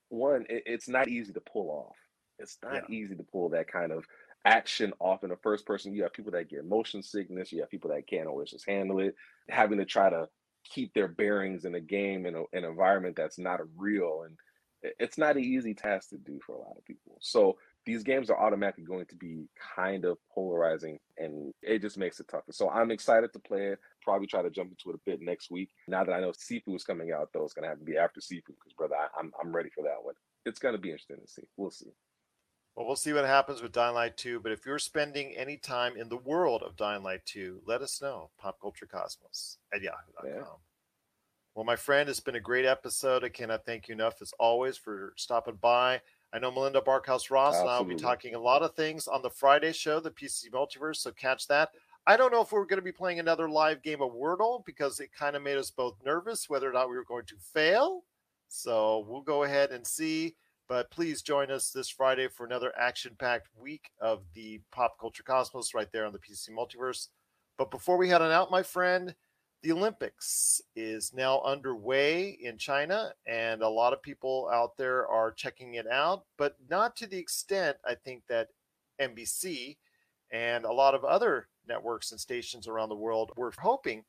[0.09, 1.95] one, it, it's not easy to pull off.
[2.39, 4.05] It's not easy to pull that kind of
[4.45, 5.93] action off in the first person.
[5.93, 8.99] You have people that get motion sickness, you have people that can't always just handle
[8.99, 9.15] it,
[9.49, 10.27] having to try to
[10.63, 14.37] keep their bearings in a game in a, an environment that's not real and
[14.99, 17.17] it's not an easy task to do for a lot of people.
[17.21, 22.19] So these games are automatically going to be kind of polarizing and it just makes
[22.19, 22.51] it tougher.
[22.51, 25.49] So i'm excited to play it probably try to jump into it a bit next
[25.51, 27.85] week now that i know Sifu is coming out though it's going to have to
[27.85, 30.81] be after Sifu because brother I, I'm, I'm ready for that one it's going to
[30.81, 31.91] be interesting to see we'll see
[32.75, 34.39] well, we'll see what happens with Dying Light 2.
[34.39, 38.01] But if you're spending any time in the world of Dying Light 2, let us
[38.01, 38.31] know.
[38.43, 40.27] Popculturecosmos at yahoo.com.
[40.27, 40.43] Yeah.
[41.53, 43.23] Well, my friend, it's been a great episode.
[43.23, 46.01] I cannot thank you enough, as always, for stopping by.
[46.33, 49.21] I know Melinda Barkhouse Ross and I will be talking a lot of things on
[49.21, 51.69] the Friday show, the PC Multiverse, so catch that.
[52.05, 54.99] I don't know if we're going to be playing another live game of Wordle because
[54.99, 58.03] it kind of made us both nervous whether or not we were going to fail.
[58.49, 60.35] So we'll go ahead and see.
[60.67, 65.23] But please join us this Friday for another action packed week of the Pop Culture
[65.23, 67.07] Cosmos right there on the PC Multiverse.
[67.57, 69.15] But before we head on out, my friend,
[69.61, 75.31] the Olympics is now underway in China, and a lot of people out there are
[75.31, 78.49] checking it out, but not to the extent I think that
[78.99, 79.77] NBC
[80.31, 84.03] and a lot of other networks and stations around the world were hoping.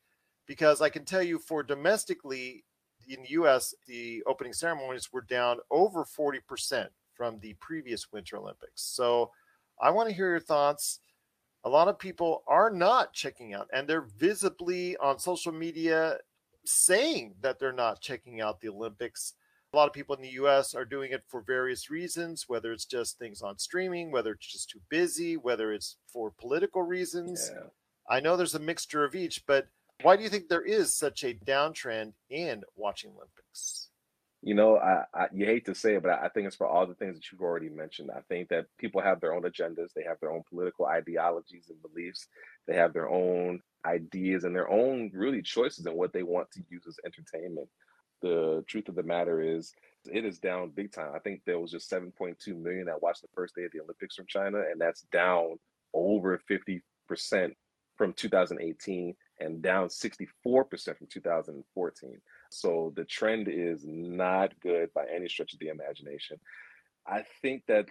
[0.47, 2.63] Because I can tell you, for domestically,
[3.07, 8.81] in the US, the opening ceremonies were down over 40% from the previous Winter Olympics.
[8.81, 9.31] So
[9.81, 10.99] I want to hear your thoughts.
[11.63, 16.17] A lot of people are not checking out, and they're visibly on social media
[16.63, 19.33] saying that they're not checking out the Olympics.
[19.75, 22.85] A lot of people in the US are doing it for various reasons, whether it's
[22.85, 27.51] just things on streaming, whether it's just too busy, whether it's for political reasons.
[27.53, 27.67] Yeah.
[28.09, 29.67] I know there's a mixture of each, but
[30.01, 33.89] why do you think there is such a downtrend in watching Olympics?
[34.41, 36.87] You know, I, I, you hate to say it, but I think it's for all
[36.87, 38.11] the things that you've already mentioned.
[38.15, 41.81] I think that people have their own agendas, they have their own political ideologies and
[41.81, 42.29] beliefs,
[42.65, 46.61] they have their own ideas and their own really choices and what they want to
[46.69, 47.67] use as entertainment.
[48.25, 49.71] The truth of the matter is,
[50.11, 51.11] it is down big time.
[51.13, 54.15] I think there was just 7.2 million that watched the first day of the Olympics
[54.15, 55.59] from China, and that's down
[55.93, 56.81] over 50%
[57.95, 62.21] from 2018 and down 64% from 2014.
[62.49, 66.39] So the trend is not good by any stretch of the imagination.
[67.05, 67.89] I think that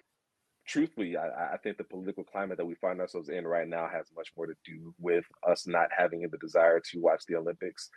[0.67, 4.11] truthfully, I, I, think the political climate that we find ourselves in right now has
[4.17, 7.89] much more to do with us not having the desire to watch the Olympics.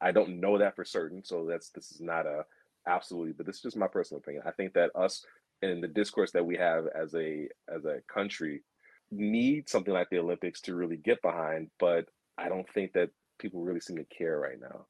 [0.00, 2.44] I don't know that for certain, so that's this is not a
[2.86, 4.44] absolutely, but this is just my personal opinion.
[4.46, 5.24] I think that us
[5.62, 8.62] in the discourse that we have as a as a country
[9.10, 13.62] need something like the Olympics to really get behind, but I don't think that people
[13.62, 14.86] really seem to care right now.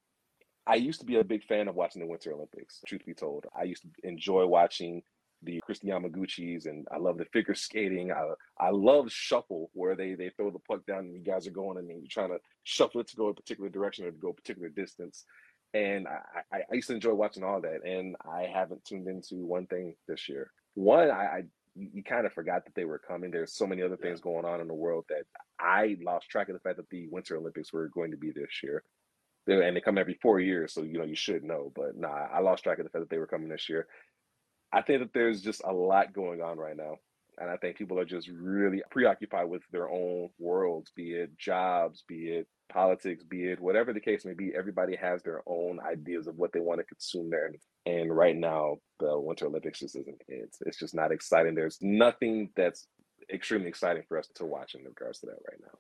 [0.66, 3.46] I used to be a big fan of watching the Winter Olympics, truth be told.
[3.58, 5.02] I used to enjoy watching
[5.42, 8.12] the Kristi Yamaguchis and I love the figure skating.
[8.12, 11.52] I I love shuffle where they they throw the puck down and you guys are
[11.52, 14.30] going and you're trying to shuffle it to go a particular direction or to go
[14.30, 15.24] a particular distance.
[15.74, 17.84] And I, I, I used to enjoy watching all that.
[17.84, 20.50] And I haven't tuned into one thing this year.
[20.74, 21.42] One, I, I
[21.74, 23.30] you, you kind of forgot that they were coming.
[23.30, 25.24] There's so many other things going on in the world that
[25.60, 28.62] I lost track of the fact that the Winter Olympics were going to be this
[28.62, 28.82] year.
[29.46, 31.72] And they come every four years, so you know you should know.
[31.74, 33.86] But nah, I lost track of the fact that they were coming this year.
[34.72, 36.96] I think that there's just a lot going on right now.
[37.40, 42.02] And I think people are just really preoccupied with their own worlds, be it jobs,
[42.06, 44.52] be it politics, be it whatever the case may be.
[44.54, 47.50] Everybody has their own ideas of what they want to consume there.
[47.86, 50.20] And right now, the Winter Olympics just isn't.
[50.26, 51.54] It's it's just not exciting.
[51.54, 52.88] There's nothing that's
[53.32, 55.78] extremely exciting for us to watch in regards to that right now.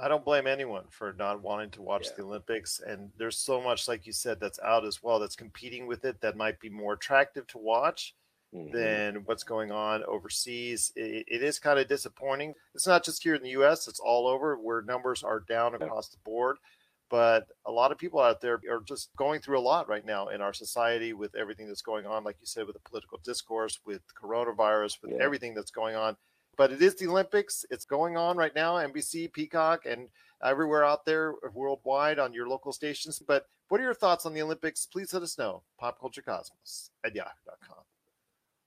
[0.00, 2.12] I don't blame anyone for not wanting to watch yeah.
[2.16, 2.80] the Olympics.
[2.84, 6.20] And there's so much, like you said, that's out as well that's competing with it
[6.22, 8.14] that might be more attractive to watch
[8.54, 8.74] mm-hmm.
[8.74, 10.92] than what's going on overseas.
[10.96, 12.54] it, it is kind of disappointing.
[12.74, 16.08] It's not just here in the US, it's all over where numbers are down across
[16.08, 16.56] the board.
[17.10, 20.28] But a lot of people out there are just going through a lot right now
[20.28, 23.80] in our society with everything that's going on, like you said, with the political discourse,
[23.84, 25.18] with coronavirus, with yeah.
[25.20, 26.16] everything that's going on.
[26.60, 27.64] But it is the Olympics.
[27.70, 30.08] It's going on right now, NBC, Peacock, and
[30.44, 33.18] everywhere out there worldwide on your local stations.
[33.18, 34.84] But what are your thoughts on the Olympics?
[34.84, 35.62] Please let us know.
[35.82, 37.78] Popculturecosmos at yahoo.com.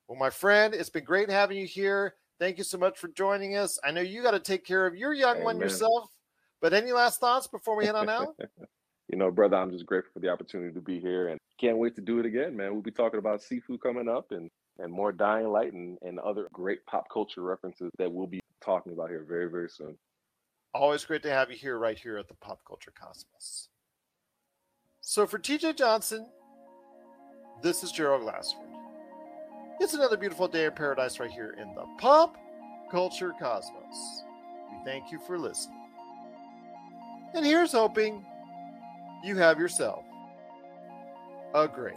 [0.07, 2.15] Well, my friend, it's been great having you here.
[2.39, 3.77] Thank you so much for joining us.
[3.83, 5.43] I know you got to take care of your young Amen.
[5.43, 6.09] one yourself.
[6.61, 8.35] But any last thoughts before we head on out?
[9.07, 11.93] you know, brother, I'm just grateful for the opportunity to be here and can't wait
[11.97, 12.73] to do it again, man.
[12.73, 14.49] We'll be talking about Sifu coming up and
[14.79, 18.93] and more dying light and, and other great pop culture references that we'll be talking
[18.93, 19.95] about here very, very soon.
[20.73, 23.69] Always great to have you here, right here at the Pop Culture Cosmos.
[25.01, 26.25] So for TJ Johnson,
[27.61, 28.65] this is Gerald Glassford.
[29.79, 32.37] It's another beautiful day in paradise right here in the Pop
[32.89, 34.23] Culture Cosmos.
[34.71, 35.77] We thank you for listening.
[37.35, 38.25] And here's hoping
[39.23, 40.03] you have yourself
[41.53, 41.95] a great